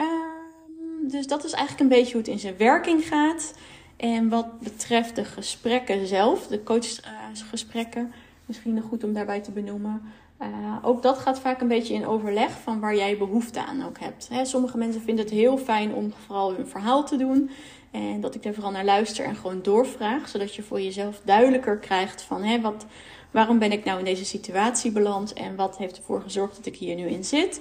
Um, 0.00 1.08
dus 1.08 1.26
dat 1.26 1.44
is 1.44 1.52
eigenlijk 1.52 1.80
een 1.80 1.98
beetje 1.98 2.12
hoe 2.12 2.20
het 2.20 2.30
in 2.30 2.38
zijn 2.38 2.56
werking 2.56 3.06
gaat. 3.06 3.54
En 3.96 4.28
wat 4.28 4.60
betreft 4.60 5.16
de 5.16 5.24
gesprekken 5.24 6.06
zelf, 6.06 6.46
de 6.46 6.62
coachgesprekken, 6.62 8.12
misschien 8.46 8.80
goed 8.80 9.04
om 9.04 9.12
daarbij 9.12 9.40
te 9.40 9.50
benoemen. 9.50 10.02
Uh, 10.42 10.76
ook 10.82 11.02
dat 11.02 11.18
gaat 11.18 11.38
vaak 11.38 11.60
een 11.60 11.68
beetje 11.68 11.94
in 11.94 12.06
overleg 12.06 12.50
van 12.50 12.80
waar 12.80 12.96
jij 12.96 13.18
behoefte 13.18 13.66
aan 13.66 13.84
ook 13.86 13.98
hebt. 13.98 14.28
Hè, 14.30 14.44
sommige 14.44 14.78
mensen 14.78 15.02
vinden 15.02 15.24
het 15.24 15.34
heel 15.34 15.58
fijn 15.58 15.94
om 15.94 16.12
vooral 16.26 16.54
hun 16.54 16.66
verhaal 16.66 17.04
te 17.04 17.16
doen. 17.16 17.50
En 17.90 18.20
dat 18.20 18.34
ik 18.34 18.44
er 18.44 18.54
vooral 18.54 18.72
naar 18.72 18.84
luister 18.84 19.24
en 19.24 19.36
gewoon 19.36 19.62
doorvraag. 19.62 20.28
Zodat 20.28 20.54
je 20.54 20.62
voor 20.62 20.80
jezelf 20.80 21.20
duidelijker 21.24 21.78
krijgt 21.78 22.22
van 22.22 22.42
hè, 22.42 22.60
wat, 22.60 22.86
waarom 23.30 23.58
ben 23.58 23.72
ik 23.72 23.84
nou 23.84 23.98
in 23.98 24.04
deze 24.04 24.24
situatie 24.24 24.92
beland. 24.92 25.32
En 25.32 25.56
wat 25.56 25.78
heeft 25.78 25.96
ervoor 25.96 26.20
gezorgd 26.20 26.56
dat 26.56 26.66
ik 26.66 26.76
hier 26.76 26.94
nu 26.94 27.06
in 27.06 27.24
zit. 27.24 27.60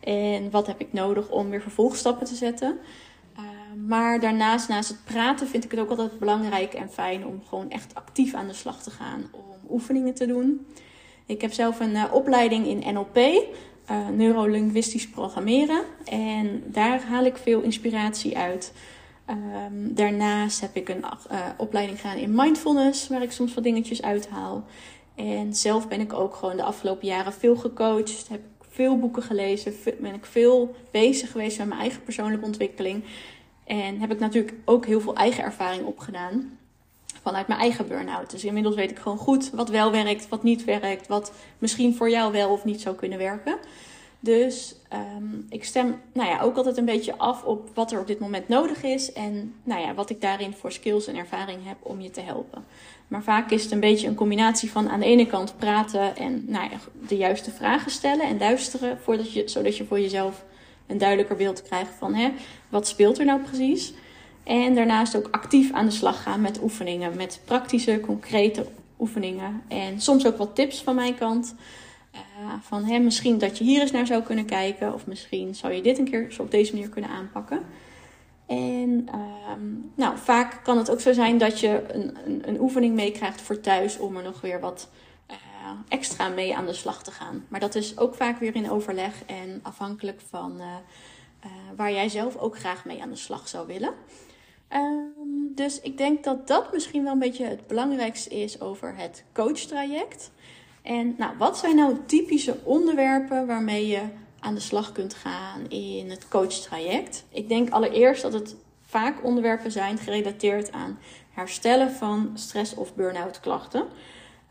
En 0.00 0.50
wat 0.50 0.66
heb 0.66 0.80
ik 0.80 0.92
nodig 0.92 1.30
om 1.30 1.50
weer 1.50 1.62
vervolgstappen 1.62 2.26
te 2.26 2.34
zetten. 2.34 2.78
Uh, 3.38 3.42
maar 3.86 4.20
daarnaast, 4.20 4.68
naast 4.68 4.88
het 4.88 5.04
praten, 5.04 5.48
vind 5.48 5.64
ik 5.64 5.70
het 5.70 5.80
ook 5.80 5.90
altijd 5.90 6.18
belangrijk 6.18 6.74
en 6.74 6.90
fijn 6.90 7.26
om 7.26 7.42
gewoon 7.48 7.70
echt 7.70 7.94
actief 7.94 8.34
aan 8.34 8.46
de 8.46 8.52
slag 8.52 8.82
te 8.82 8.90
gaan. 8.90 9.24
Om 9.32 9.70
oefeningen 9.70 10.14
te 10.14 10.26
doen. 10.26 10.66
Ik 11.26 11.40
heb 11.40 11.52
zelf 11.52 11.80
een 11.80 11.90
uh, 11.90 12.04
opleiding 12.12 12.66
in 12.66 12.94
NLP, 12.94 13.16
uh, 13.16 13.36
eh, 13.84 14.08
neurolinguistisch 14.08 15.08
programmeren. 15.08 15.82
En 16.04 16.62
daar 16.66 17.02
haal 17.02 17.24
ik 17.24 17.36
veel 17.36 17.60
inspiratie 17.60 18.38
uit. 18.38 18.72
Um, 19.30 19.94
daarnaast 19.94 20.60
heb 20.60 20.76
ik 20.76 20.88
een 20.88 21.04
uh, 21.32 21.46
opleiding 21.56 22.00
gedaan 22.00 22.16
in 22.16 22.34
mindfulness, 22.34 23.08
waar 23.08 23.22
ik 23.22 23.32
soms 23.32 23.54
wat 23.54 23.64
dingetjes 23.64 24.02
uithaal. 24.02 24.64
En 25.14 25.54
zelf 25.54 25.88
ben 25.88 26.00
ik 26.00 26.12
ook 26.12 26.34
gewoon 26.34 26.56
de 26.56 26.62
afgelopen 26.62 27.06
jaren 27.06 27.32
veel 27.32 27.56
gecoacht. 27.56 28.28
Heb 28.28 28.40
ik 28.40 28.66
veel 28.70 28.98
boeken 28.98 29.22
gelezen. 29.22 29.74
Ben 30.00 30.14
ik 30.14 30.24
veel 30.24 30.74
bezig 30.90 31.30
geweest 31.30 31.58
met 31.58 31.68
mijn 31.68 31.80
eigen 31.80 32.02
persoonlijke 32.02 32.44
ontwikkeling. 32.44 33.04
En 33.64 34.00
heb 34.00 34.12
ik 34.12 34.18
natuurlijk 34.18 34.54
ook 34.64 34.86
heel 34.86 35.00
veel 35.00 35.14
eigen 35.14 35.44
ervaring 35.44 35.84
opgedaan 35.84 36.58
vanuit 37.26 37.46
mijn 37.46 37.60
eigen 37.60 37.88
burn-out. 37.88 38.30
Dus 38.30 38.44
inmiddels 38.44 38.74
weet 38.74 38.90
ik 38.90 38.98
gewoon 38.98 39.18
goed 39.18 39.50
wat 39.50 39.68
wel 39.68 39.90
werkt, 39.90 40.28
wat 40.28 40.42
niet 40.42 40.64
werkt, 40.64 41.06
wat 41.06 41.32
misschien 41.58 41.94
voor 41.94 42.10
jou 42.10 42.32
wel 42.32 42.50
of 42.50 42.64
niet 42.64 42.80
zou 42.80 42.96
kunnen 42.96 43.18
werken. 43.18 43.58
Dus 44.20 44.74
um, 44.92 45.46
ik 45.48 45.64
stem 45.64 46.00
nou 46.12 46.28
ja, 46.28 46.40
ook 46.40 46.56
altijd 46.56 46.76
een 46.76 46.84
beetje 46.84 47.18
af 47.18 47.44
op 47.44 47.70
wat 47.74 47.92
er 47.92 48.00
op 48.00 48.06
dit 48.06 48.18
moment 48.18 48.48
nodig 48.48 48.82
is 48.82 49.12
en 49.12 49.54
nou 49.62 49.80
ja, 49.80 49.94
wat 49.94 50.10
ik 50.10 50.20
daarin 50.20 50.54
voor 50.54 50.72
skills 50.72 51.06
en 51.06 51.16
ervaring 51.16 51.58
heb 51.64 51.76
om 51.82 52.00
je 52.00 52.10
te 52.10 52.20
helpen. 52.20 52.64
Maar 53.08 53.22
vaak 53.22 53.50
is 53.50 53.62
het 53.62 53.72
een 53.72 53.80
beetje 53.80 54.08
een 54.08 54.14
combinatie 54.14 54.70
van 54.70 54.88
aan 54.88 55.00
de 55.00 55.06
ene 55.06 55.26
kant 55.26 55.56
praten 55.56 56.16
en 56.16 56.44
nou 56.46 56.70
ja, 56.70 56.76
de 57.08 57.16
juiste 57.16 57.50
vragen 57.50 57.90
stellen 57.90 58.26
en 58.26 58.38
luisteren, 58.38 58.98
voordat 59.00 59.32
je, 59.32 59.48
zodat 59.48 59.76
je 59.76 59.84
voor 59.84 60.00
jezelf 60.00 60.44
een 60.86 60.98
duidelijker 60.98 61.36
beeld 61.36 61.62
krijgt 61.62 61.94
van 61.98 62.14
hè, 62.14 62.32
wat 62.68 62.86
speelt 62.86 63.18
er 63.18 63.24
nou 63.24 63.40
precies. 63.40 63.92
En 64.46 64.74
daarnaast 64.74 65.16
ook 65.16 65.28
actief 65.30 65.72
aan 65.72 65.84
de 65.84 65.90
slag 65.90 66.22
gaan 66.22 66.40
met 66.40 66.62
oefeningen, 66.62 67.16
met 67.16 67.40
praktische, 67.44 68.00
concrete 68.00 68.66
oefeningen. 68.98 69.62
En 69.68 70.00
soms 70.00 70.26
ook 70.26 70.36
wat 70.36 70.54
tips 70.54 70.82
van 70.82 70.94
mijn 70.94 71.14
kant. 71.14 71.54
Uh, 72.14 72.20
van 72.60 72.84
hè, 72.84 72.98
misschien 72.98 73.38
dat 73.38 73.58
je 73.58 73.64
hier 73.64 73.80
eens 73.80 73.90
naar 73.90 74.06
zou 74.06 74.22
kunnen 74.22 74.44
kijken, 74.44 74.94
of 74.94 75.06
misschien 75.06 75.54
zou 75.54 75.72
je 75.72 75.82
dit 75.82 75.98
een 75.98 76.10
keer 76.10 76.36
op 76.38 76.50
deze 76.50 76.72
manier 76.72 76.88
kunnen 76.88 77.10
aanpakken. 77.10 77.60
En 78.46 79.08
uh, 79.14 79.52
nou, 79.94 80.18
vaak 80.18 80.60
kan 80.62 80.78
het 80.78 80.90
ook 80.90 81.00
zo 81.00 81.12
zijn 81.12 81.38
dat 81.38 81.60
je 81.60 81.84
een, 81.88 82.16
een, 82.26 82.48
een 82.48 82.60
oefening 82.60 82.94
meekrijgt 82.94 83.40
voor 83.40 83.60
thuis 83.60 83.98
om 83.98 84.16
er 84.16 84.22
nog 84.22 84.40
weer 84.40 84.60
wat 84.60 84.88
uh, 85.30 85.36
extra 85.88 86.28
mee 86.28 86.56
aan 86.56 86.66
de 86.66 86.72
slag 86.72 87.02
te 87.02 87.10
gaan. 87.10 87.44
Maar 87.48 87.60
dat 87.60 87.74
is 87.74 87.98
ook 87.98 88.14
vaak 88.14 88.38
weer 88.38 88.54
in 88.54 88.70
overleg 88.70 89.14
en 89.26 89.60
afhankelijk 89.62 90.20
van 90.28 90.52
uh, 90.58 90.66
waar 91.76 91.92
jij 91.92 92.08
zelf 92.08 92.36
ook 92.36 92.58
graag 92.58 92.84
mee 92.84 93.02
aan 93.02 93.10
de 93.10 93.16
slag 93.16 93.48
zou 93.48 93.66
willen. 93.66 93.94
Um, 94.72 95.52
dus 95.54 95.80
ik 95.80 95.98
denk 95.98 96.24
dat 96.24 96.46
dat 96.46 96.72
misschien 96.72 97.02
wel 97.02 97.12
een 97.12 97.18
beetje 97.18 97.44
het 97.44 97.66
belangrijkste 97.66 98.30
is 98.30 98.60
over 98.60 98.96
het 98.96 99.24
coachtraject. 99.32 100.30
En 100.82 101.14
nou, 101.18 101.36
wat 101.38 101.58
zijn 101.58 101.76
nou 101.76 101.96
typische 102.06 102.56
onderwerpen 102.62 103.46
waarmee 103.46 103.86
je 103.86 104.02
aan 104.40 104.54
de 104.54 104.60
slag 104.60 104.92
kunt 104.92 105.14
gaan 105.14 105.68
in 105.68 106.10
het 106.10 106.28
coachtraject? 106.28 107.24
Ik 107.28 107.48
denk 107.48 107.70
allereerst 107.70 108.22
dat 108.22 108.32
het 108.32 108.56
vaak 108.82 109.24
onderwerpen 109.24 109.72
zijn 109.72 109.98
gerelateerd 109.98 110.72
aan 110.72 110.98
herstellen 111.30 111.92
van 111.92 112.30
stress- 112.34 112.74
of 112.74 112.94
burn-out 112.94 113.40
klachten. 113.40 113.84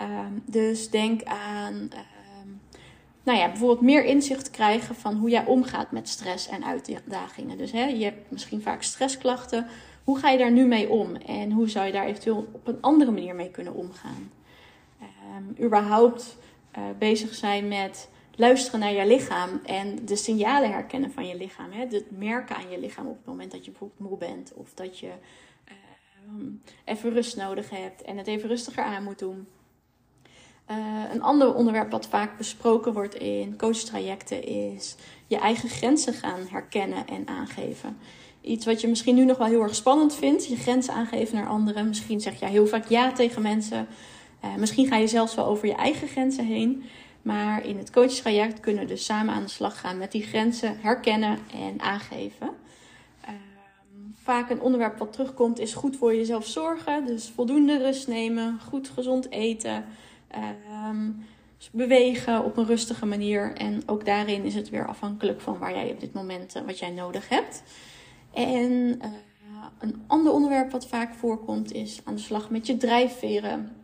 Um, 0.01 0.43
dus 0.45 0.89
denk 0.89 1.23
aan 1.23 1.73
um, 1.73 2.61
nou 3.23 3.37
ja, 3.37 3.47
bijvoorbeeld 3.47 3.81
meer 3.81 4.03
inzicht 4.05 4.51
krijgen 4.51 4.95
van 4.95 5.15
hoe 5.15 5.29
jij 5.29 5.45
omgaat 5.45 5.91
met 5.91 6.09
stress 6.09 6.47
en 6.47 6.65
uitdagingen. 6.65 7.57
Dus 7.57 7.71
je 7.71 8.03
hebt 8.03 8.31
misschien 8.31 8.61
vaak 8.61 8.83
stressklachten. 8.83 9.67
Hoe 10.05 10.19
ga 10.19 10.29
je 10.29 10.37
daar 10.37 10.51
nu 10.51 10.65
mee 10.65 10.89
om? 10.89 11.15
En 11.15 11.51
hoe 11.51 11.69
zou 11.69 11.85
je 11.85 11.91
daar 11.91 12.05
eventueel 12.05 12.47
op 12.51 12.67
een 12.67 12.81
andere 12.81 13.11
manier 13.11 13.35
mee 13.35 13.51
kunnen 13.51 13.73
omgaan? 13.73 14.31
Um, 15.01 15.65
überhaupt 15.65 16.37
uh, 16.77 16.83
bezig 16.99 17.33
zijn 17.33 17.67
met 17.67 18.09
luisteren 18.35 18.79
naar 18.79 18.93
je 18.93 19.07
lichaam 19.07 19.59
en 19.63 20.05
de 20.05 20.15
signalen 20.15 20.71
herkennen 20.71 21.11
van 21.11 21.27
je 21.27 21.37
lichaam. 21.37 21.71
Hè? 21.71 21.79
Het 21.79 22.11
merken 22.17 22.55
aan 22.55 22.69
je 22.69 22.79
lichaam 22.79 23.07
op 23.07 23.17
het 23.17 23.25
moment 23.25 23.51
dat 23.51 23.65
je 23.65 23.71
bijvoorbeeld 23.71 24.09
moe 24.09 24.17
bent 24.17 24.53
of 24.53 24.73
dat 24.73 24.99
je 24.99 25.11
uh, 25.67 26.45
even 26.83 27.13
rust 27.13 27.37
nodig 27.37 27.69
hebt 27.69 28.01
en 28.01 28.17
het 28.17 28.27
even 28.27 28.49
rustiger 28.49 28.83
aan 28.83 29.03
moet 29.03 29.19
doen. 29.19 29.47
Uh, 30.71 31.03
een 31.13 31.21
ander 31.21 31.55
onderwerp 31.55 31.91
wat 31.91 32.07
vaak 32.07 32.37
besproken 32.37 32.93
wordt 32.93 33.15
in 33.15 33.57
coachtrajecten 33.57 34.43
is 34.43 34.95
je 35.27 35.37
eigen 35.37 35.69
grenzen 35.69 36.13
gaan 36.13 36.47
herkennen 36.49 37.07
en 37.07 37.27
aangeven 37.27 37.97
iets 38.45 38.65
wat 38.65 38.81
je 38.81 38.87
misschien 38.87 39.15
nu 39.15 39.25
nog 39.25 39.37
wel 39.37 39.47
heel 39.47 39.61
erg 39.61 39.75
spannend 39.75 40.15
vindt. 40.15 40.47
Je 40.47 40.55
grenzen 40.55 40.93
aangeven 40.93 41.35
naar 41.35 41.47
anderen. 41.47 41.87
Misschien 41.87 42.21
zeg 42.21 42.39
je 42.39 42.45
heel 42.45 42.67
vaak 42.67 42.87
ja 42.87 43.11
tegen 43.11 43.41
mensen. 43.41 43.87
Uh, 44.43 44.55
misschien 44.55 44.87
ga 44.87 44.97
je 44.97 45.07
zelfs 45.07 45.35
wel 45.35 45.45
over 45.45 45.67
je 45.67 45.75
eigen 45.75 46.07
grenzen 46.07 46.45
heen. 46.45 46.83
Maar 47.21 47.65
in 47.65 47.77
het 47.77 47.91
coachtraject 47.91 48.59
kunnen 48.59 48.83
we 48.83 48.89
dus 48.89 49.05
samen 49.05 49.33
aan 49.33 49.43
de 49.43 49.49
slag 49.49 49.79
gaan 49.79 49.97
met 49.97 50.11
die 50.11 50.23
grenzen 50.23 50.77
herkennen 50.79 51.39
en 51.53 51.81
aangeven. 51.81 52.49
Uh, 53.21 53.29
vaak 54.23 54.49
een 54.49 54.61
onderwerp 54.61 54.97
wat 54.97 55.11
terugkomt 55.11 55.59
is 55.59 55.73
goed 55.73 55.97
voor 55.97 56.15
jezelf 56.15 56.45
zorgen. 56.45 57.05
Dus 57.05 57.31
voldoende 57.35 57.77
rust 57.77 58.07
nemen, 58.07 58.59
goed 58.67 58.89
gezond 58.89 59.31
eten, 59.31 59.85
uh, 60.35 60.89
bewegen 61.71 62.43
op 62.43 62.57
een 62.57 62.65
rustige 62.65 63.05
manier. 63.05 63.55
En 63.55 63.81
ook 63.85 64.05
daarin 64.05 64.43
is 64.43 64.55
het 64.55 64.69
weer 64.69 64.87
afhankelijk 64.87 65.41
van 65.41 65.57
waar 65.57 65.73
jij 65.73 65.91
op 65.91 65.99
dit 65.99 66.13
moment 66.13 66.55
uh, 66.55 66.61
wat 66.65 66.79
jij 66.79 66.91
nodig 66.91 67.29
hebt. 67.29 67.63
En 68.35 68.99
uh, 69.01 69.05
een 69.79 70.03
ander 70.07 70.33
onderwerp 70.33 70.71
wat 70.71 70.87
vaak 70.87 71.13
voorkomt 71.13 71.73
is 71.73 72.01
aan 72.03 72.15
de 72.15 72.21
slag 72.21 72.49
met 72.49 72.67
je 72.67 72.77
drijfveren, 72.77 73.75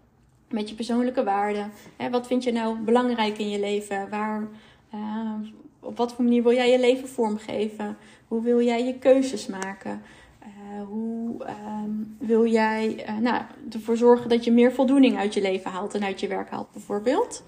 met 0.49 0.69
je 0.69 0.75
persoonlijke 0.75 1.23
waarden. 1.23 1.71
Hè, 1.97 2.09
wat 2.09 2.27
vind 2.27 2.43
je 2.43 2.51
nou 2.51 2.77
belangrijk 2.77 3.37
in 3.37 3.49
je 3.49 3.59
leven? 3.59 4.09
Waar, 4.09 4.47
uh, 4.93 5.33
op 5.79 5.97
wat 5.97 6.13
voor 6.13 6.23
manier 6.23 6.43
wil 6.43 6.53
jij 6.53 6.71
je 6.71 6.79
leven 6.79 7.07
vormgeven? 7.07 7.97
Hoe 8.27 8.41
wil 8.41 8.61
jij 8.61 8.85
je 8.85 8.97
keuzes 8.97 9.47
maken? 9.47 10.01
Uh, 10.41 10.83
hoe 10.87 11.45
um, 11.83 12.15
wil 12.19 12.45
jij 12.45 13.05
nou, 13.19 13.41
ervoor 13.71 13.97
zorgen 13.97 14.29
dat 14.29 14.43
je 14.43 14.51
meer 14.51 14.71
voldoening 14.71 15.17
uit 15.17 15.33
je 15.33 15.41
leven 15.41 15.71
haalt 15.71 15.93
en 15.93 16.03
uit 16.03 16.19
je 16.19 16.27
werk 16.27 16.49
haalt, 16.49 16.71
bijvoorbeeld? 16.71 17.43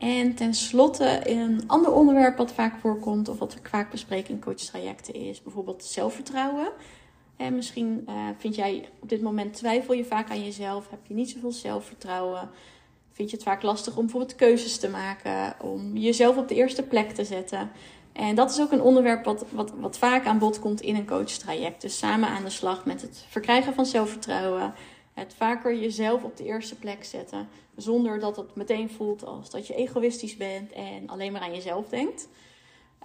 En 0.00 0.34
tenslotte, 0.34 1.20
een 1.24 1.62
ander 1.66 1.92
onderwerp 1.92 2.36
wat 2.36 2.52
vaak 2.52 2.78
voorkomt, 2.80 3.28
of 3.28 3.38
wat 3.38 3.54
ik 3.54 3.68
vaak 3.68 3.90
bespreek 3.90 4.28
in 4.28 4.40
coachtrajecten, 4.40 5.14
is 5.14 5.42
bijvoorbeeld 5.42 5.84
zelfvertrouwen. 5.84 6.68
En 7.36 7.54
misschien 7.54 8.04
uh, 8.08 8.14
vind 8.38 8.54
jij 8.54 8.88
op 9.00 9.08
dit 9.08 9.22
moment 9.22 9.54
twijfel 9.54 9.94
je 9.94 10.04
vaak 10.04 10.30
aan 10.30 10.44
jezelf, 10.44 10.90
heb 10.90 11.06
je 11.06 11.14
niet 11.14 11.30
zoveel 11.30 11.52
zelfvertrouwen, 11.52 12.50
vind 13.12 13.30
je 13.30 13.36
het 13.36 13.44
vaak 13.44 13.62
lastig 13.62 13.96
om 13.96 14.02
bijvoorbeeld 14.02 14.36
keuzes 14.36 14.78
te 14.78 14.88
maken, 14.88 15.54
om 15.62 15.96
jezelf 15.96 16.36
op 16.36 16.48
de 16.48 16.54
eerste 16.54 16.82
plek 16.82 17.10
te 17.10 17.24
zetten. 17.24 17.70
En 18.12 18.34
dat 18.34 18.50
is 18.50 18.60
ook 18.60 18.72
een 18.72 18.82
onderwerp 18.82 19.24
wat, 19.24 19.44
wat, 19.50 19.72
wat 19.80 19.98
vaak 19.98 20.26
aan 20.26 20.38
bod 20.38 20.58
komt 20.58 20.80
in 20.80 20.96
een 20.96 21.06
coachtraject. 21.06 21.80
Dus 21.80 21.98
samen 21.98 22.28
aan 22.28 22.44
de 22.44 22.50
slag 22.50 22.84
met 22.84 23.02
het 23.02 23.24
verkrijgen 23.28 23.74
van 23.74 23.86
zelfvertrouwen, 23.86 24.74
het 25.20 25.34
vaker 25.36 25.78
jezelf 25.78 26.22
op 26.22 26.36
de 26.36 26.44
eerste 26.44 26.76
plek 26.76 27.04
zetten. 27.04 27.48
Zonder 27.76 28.20
dat 28.20 28.36
het 28.36 28.54
meteen 28.54 28.90
voelt 28.90 29.26
als 29.26 29.50
dat 29.50 29.66
je 29.66 29.74
egoïstisch 29.74 30.36
bent 30.36 30.72
en 30.72 31.08
alleen 31.08 31.32
maar 31.32 31.40
aan 31.40 31.54
jezelf 31.54 31.88
denkt. 31.88 32.28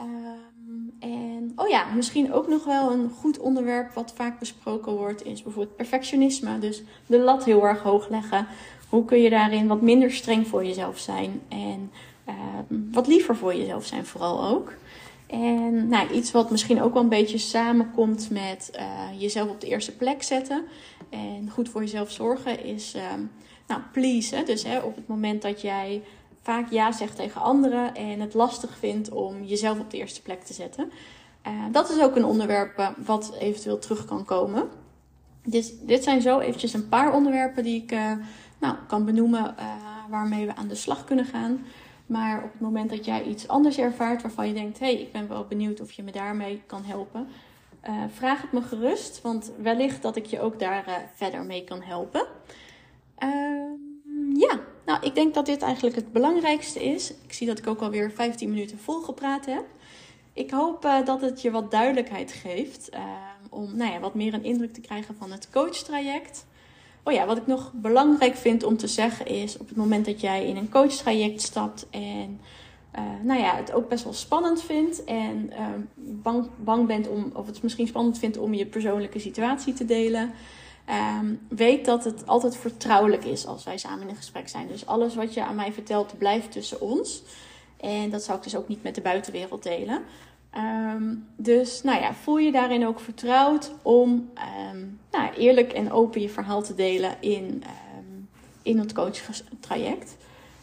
Um, 0.01 0.95
en 0.99 1.51
oh 1.55 1.67
ja, 1.67 1.85
misschien 1.95 2.33
ook 2.33 2.47
nog 2.47 2.63
wel 2.65 2.91
een 2.91 3.09
goed 3.09 3.39
onderwerp 3.39 3.93
wat 3.93 4.13
vaak 4.15 4.39
besproken 4.39 4.93
wordt, 4.93 5.25
is 5.25 5.43
bijvoorbeeld 5.43 5.75
perfectionisme. 5.75 6.59
Dus 6.59 6.83
de 7.07 7.19
lat 7.19 7.45
heel 7.45 7.67
erg 7.67 7.81
hoog 7.81 8.09
leggen. 8.09 8.47
Hoe 8.89 9.05
kun 9.05 9.21
je 9.21 9.29
daarin 9.29 9.67
wat 9.67 9.81
minder 9.81 10.11
streng 10.11 10.47
voor 10.47 10.65
jezelf 10.65 10.99
zijn 10.99 11.41
en 11.49 11.91
um, 12.69 12.89
wat 12.91 13.07
liever 13.07 13.35
voor 13.35 13.55
jezelf 13.55 13.85
zijn, 13.85 14.05
vooral 14.05 14.45
ook. 14.45 14.73
En 15.27 15.87
nou, 15.87 16.11
iets 16.11 16.31
wat 16.31 16.51
misschien 16.51 16.81
ook 16.81 16.93
wel 16.93 17.03
een 17.03 17.09
beetje 17.09 17.37
samenkomt 17.37 18.29
met 18.29 18.71
uh, 18.75 19.21
jezelf 19.21 19.49
op 19.49 19.61
de 19.61 19.67
eerste 19.67 19.95
plek 19.95 20.23
zetten 20.23 20.65
en 21.15 21.49
goed 21.49 21.69
voor 21.69 21.81
jezelf 21.81 22.11
zorgen 22.11 22.63
is, 22.63 22.95
uh, 22.95 23.01
nou, 23.67 23.81
please. 23.91 24.43
Dus 24.43 24.63
hè, 24.63 24.79
op 24.79 24.95
het 24.95 25.07
moment 25.07 25.41
dat 25.41 25.61
jij 25.61 26.01
vaak 26.41 26.71
ja 26.71 26.91
zegt 26.91 27.15
tegen 27.15 27.41
anderen 27.41 27.95
en 27.95 28.19
het 28.19 28.33
lastig 28.33 28.77
vindt 28.77 29.09
om 29.09 29.43
jezelf 29.43 29.79
op 29.79 29.91
de 29.91 29.97
eerste 29.97 30.21
plek 30.21 30.43
te 30.43 30.53
zetten. 30.53 30.91
Uh, 31.47 31.53
dat 31.71 31.89
is 31.89 32.01
ook 32.01 32.15
een 32.15 32.25
onderwerp 32.25 32.79
uh, 32.79 32.89
wat 33.05 33.35
eventueel 33.39 33.79
terug 33.79 34.05
kan 34.05 34.25
komen. 34.25 34.69
Dus 35.43 35.71
dit 35.81 36.03
zijn 36.03 36.21
zo 36.21 36.39
eventjes 36.39 36.73
een 36.73 36.89
paar 36.89 37.13
onderwerpen 37.13 37.63
die 37.63 37.83
ik 37.83 37.91
nou, 38.59 38.75
kan 38.87 39.05
benoemen 39.05 39.55
waarmee 40.09 40.45
we 40.45 40.55
aan 40.55 40.67
de 40.67 40.75
slag 40.75 41.03
kunnen 41.03 41.25
gaan. 41.25 41.65
Maar 42.05 42.43
op 42.43 42.51
het 42.51 42.61
moment 42.61 42.89
dat 42.89 43.05
jij 43.05 43.23
iets 43.23 43.47
anders 43.47 43.77
ervaart 43.77 44.21
waarvan 44.21 44.47
je 44.47 44.53
denkt: 44.53 44.79
hé, 44.79 44.85
hey, 44.85 45.01
ik 45.01 45.11
ben 45.11 45.27
wel 45.27 45.45
benieuwd 45.45 45.81
of 45.81 45.91
je 45.91 46.03
me 46.03 46.11
daarmee 46.11 46.61
kan 46.65 46.83
helpen, 46.83 47.27
uh, 47.89 48.03
vraag 48.13 48.41
het 48.41 48.51
me 48.51 48.61
gerust, 48.61 49.21
want 49.21 49.51
wellicht 49.61 50.01
dat 50.01 50.15
ik 50.15 50.25
je 50.25 50.41
ook 50.41 50.59
daar 50.59 50.87
uh, 50.87 50.93
verder 51.13 51.43
mee 51.43 51.63
kan 51.63 51.81
helpen. 51.81 52.25
Ehm, 53.17 54.37
ja, 54.37 54.59
nou, 54.85 54.99
ik 55.01 55.15
denk 55.15 55.33
dat 55.33 55.45
dit 55.45 55.61
eigenlijk 55.61 55.95
het 55.95 56.11
belangrijkste 56.11 56.83
is. 56.83 57.13
Ik 57.23 57.33
zie 57.33 57.47
dat 57.47 57.59
ik 57.59 57.67
ook 57.67 57.81
alweer 57.81 58.11
15 58.11 58.49
minuten 58.49 58.79
vol 58.79 59.01
gepraat 59.01 59.45
heb. 59.45 59.65
Ik 60.33 60.51
hoop 60.51 60.85
uh, 60.85 61.05
dat 61.05 61.21
het 61.21 61.41
je 61.41 61.51
wat 61.51 61.71
duidelijkheid 61.71 62.31
geeft 62.31 62.89
ehm, 62.89 63.03
om 63.49 63.75
nou 63.75 63.91
ja, 63.91 63.99
wat 63.99 64.13
meer 64.13 64.33
een 64.33 64.43
indruk 64.43 64.73
te 64.73 64.81
krijgen 64.81 65.15
van 65.15 65.31
het 65.31 65.49
coachtraject. 65.49 66.45
Oh 67.03 67.13
ja, 67.13 67.25
wat 67.25 67.37
ik 67.37 67.47
nog 67.47 67.71
belangrijk 67.73 68.35
vind 68.35 68.63
om 68.63 68.77
te 68.77 68.87
zeggen 68.87 69.27
is 69.27 69.57
op 69.57 69.67
het 69.67 69.77
moment 69.77 70.05
dat 70.05 70.21
jij 70.21 70.47
in 70.47 70.57
een 70.57 70.69
coachtraject 70.69 71.41
stapt 71.41 71.87
en 71.89 72.39
uh, 72.97 73.03
nou 73.21 73.39
ja, 73.39 73.55
het 73.55 73.73
ook 73.73 73.89
best 73.89 74.03
wel 74.03 74.13
spannend 74.13 74.61
vindt 74.61 75.03
en 75.03 75.49
uh, 75.51 75.65
bang, 75.95 76.47
bang 76.57 76.87
bent 76.87 77.07
om, 77.07 77.31
of 77.33 77.45
het 77.45 77.63
misschien 77.63 77.87
spannend 77.87 78.19
vindt 78.19 78.37
om 78.37 78.53
je 78.53 78.65
persoonlijke 78.65 79.19
situatie 79.19 79.73
te 79.73 79.85
delen. 79.85 80.31
Um, 81.19 81.39
weet 81.49 81.85
dat 81.85 82.03
het 82.03 82.27
altijd 82.27 82.57
vertrouwelijk 82.57 83.25
is 83.25 83.45
als 83.45 83.63
wij 83.63 83.77
samen 83.77 84.09
in 84.09 84.15
gesprek 84.15 84.49
zijn. 84.49 84.67
Dus 84.67 84.85
alles 84.85 85.15
wat 85.15 85.33
je 85.33 85.43
aan 85.43 85.55
mij 85.55 85.73
vertelt 85.73 86.17
blijft 86.17 86.51
tussen 86.51 86.81
ons. 86.81 87.23
En 87.77 88.09
dat 88.09 88.23
zou 88.23 88.37
ik 88.37 88.43
dus 88.43 88.55
ook 88.55 88.67
niet 88.67 88.83
met 88.83 88.95
de 88.95 89.01
buitenwereld 89.01 89.63
delen. 89.63 90.01
Um, 90.93 91.27
dus 91.35 91.81
nou 91.83 92.01
ja, 92.01 92.13
voel 92.13 92.37
je 92.37 92.51
daarin 92.51 92.87
ook 92.87 92.99
vertrouwd 92.99 93.71
om 93.81 94.29
nou, 95.11 95.33
eerlijk 95.33 95.73
en 95.73 95.91
open 95.91 96.21
je 96.21 96.29
verhaal 96.29 96.63
te 96.63 96.75
delen 96.75 97.15
in, 97.19 97.63
in 98.61 98.79
het 98.79 98.93
coachtraject. 98.93 100.15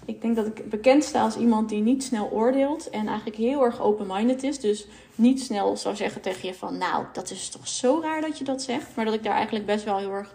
Ik 0.04 0.20
denk 0.20 0.36
dat 0.36 0.46
ik 0.46 0.70
bekend 0.70 1.04
sta 1.04 1.22
als 1.22 1.36
iemand 1.36 1.68
die 1.68 1.82
niet 1.82 2.04
snel 2.04 2.30
oordeelt 2.30 2.90
en 2.90 3.06
eigenlijk 3.06 3.36
heel 3.36 3.64
erg 3.64 3.80
open-minded 3.80 4.42
is. 4.42 4.60
Dus 4.60 4.86
niet 5.14 5.42
snel 5.42 5.76
zou 5.76 5.96
zeggen 5.96 6.20
tegen 6.20 6.48
je 6.48 6.54
van, 6.54 6.78
nou, 6.78 7.04
dat 7.12 7.30
is 7.30 7.48
toch 7.48 7.68
zo 7.68 8.00
raar 8.02 8.20
dat 8.20 8.38
je 8.38 8.44
dat 8.44 8.62
zegt. 8.62 8.96
Maar 8.96 9.04
dat 9.04 9.14
ik 9.14 9.22
daar 9.22 9.34
eigenlijk 9.34 9.66
best 9.66 9.84
wel 9.84 9.98
heel 9.98 10.12
erg, 10.12 10.34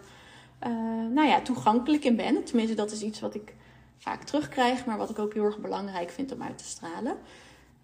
uh, 0.66 0.70
nou 1.14 1.28
ja, 1.28 1.40
toegankelijk 1.40 2.04
in 2.04 2.16
ben. 2.16 2.44
Tenminste, 2.44 2.74
dat 2.74 2.90
is 2.90 3.02
iets 3.02 3.20
wat 3.20 3.34
ik 3.34 3.54
vaak 3.98 4.22
terugkrijg, 4.22 4.84
maar 4.84 4.98
wat 4.98 5.10
ik 5.10 5.18
ook 5.18 5.34
heel 5.34 5.44
erg 5.44 5.58
belangrijk 5.58 6.10
vind 6.10 6.32
om 6.32 6.42
uit 6.42 6.58
te 6.58 6.64
stralen. 6.64 7.16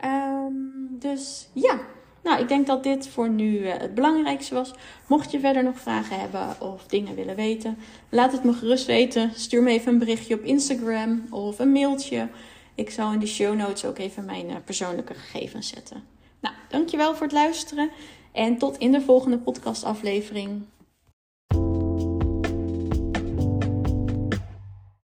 Um, 0.05 0.87
dus 0.91 1.49
ja, 1.53 1.81
nou, 2.25 2.40
ik 2.40 2.49
denk 2.49 2.66
dat 2.66 2.83
dit 2.83 3.09
voor 3.09 3.28
nu 3.28 3.59
uh, 3.59 3.73
het 3.78 3.95
belangrijkste 3.95 4.54
was. 4.54 4.73
Mocht 5.07 5.31
je 5.31 5.40
verder 5.40 5.64
nog 5.64 5.78
vragen 5.78 6.21
hebben 6.21 6.61
of 6.61 6.87
dingen 6.87 7.14
willen 7.14 7.37
weten, 7.37 7.78
laat 8.09 8.33
het 8.33 8.45
me 8.45 8.52
gerust 8.52 8.87
weten. 8.87 9.31
Stuur 9.35 9.62
me 9.62 9.71
even 9.71 9.93
een 9.93 9.99
berichtje 9.99 10.35
op 10.35 10.43
Instagram 10.43 11.26
of 11.31 11.59
een 11.59 11.73
mailtje. 11.73 12.28
Ik 12.75 12.90
zal 12.90 13.12
in 13.12 13.19
de 13.19 13.26
show 13.26 13.57
notes 13.57 13.85
ook 13.85 13.99
even 13.99 14.25
mijn 14.25 14.50
uh, 14.50 14.57
persoonlijke 14.64 15.14
gegevens 15.14 15.69
zetten. 15.69 16.02
Nou, 16.40 16.54
dankjewel 16.69 17.14
voor 17.14 17.23
het 17.23 17.33
luisteren 17.33 17.90
en 18.33 18.59
tot 18.59 18.78
in 18.78 18.93
de 18.93 19.00
volgende 19.00 19.38
podcastaflevering. 19.38 20.62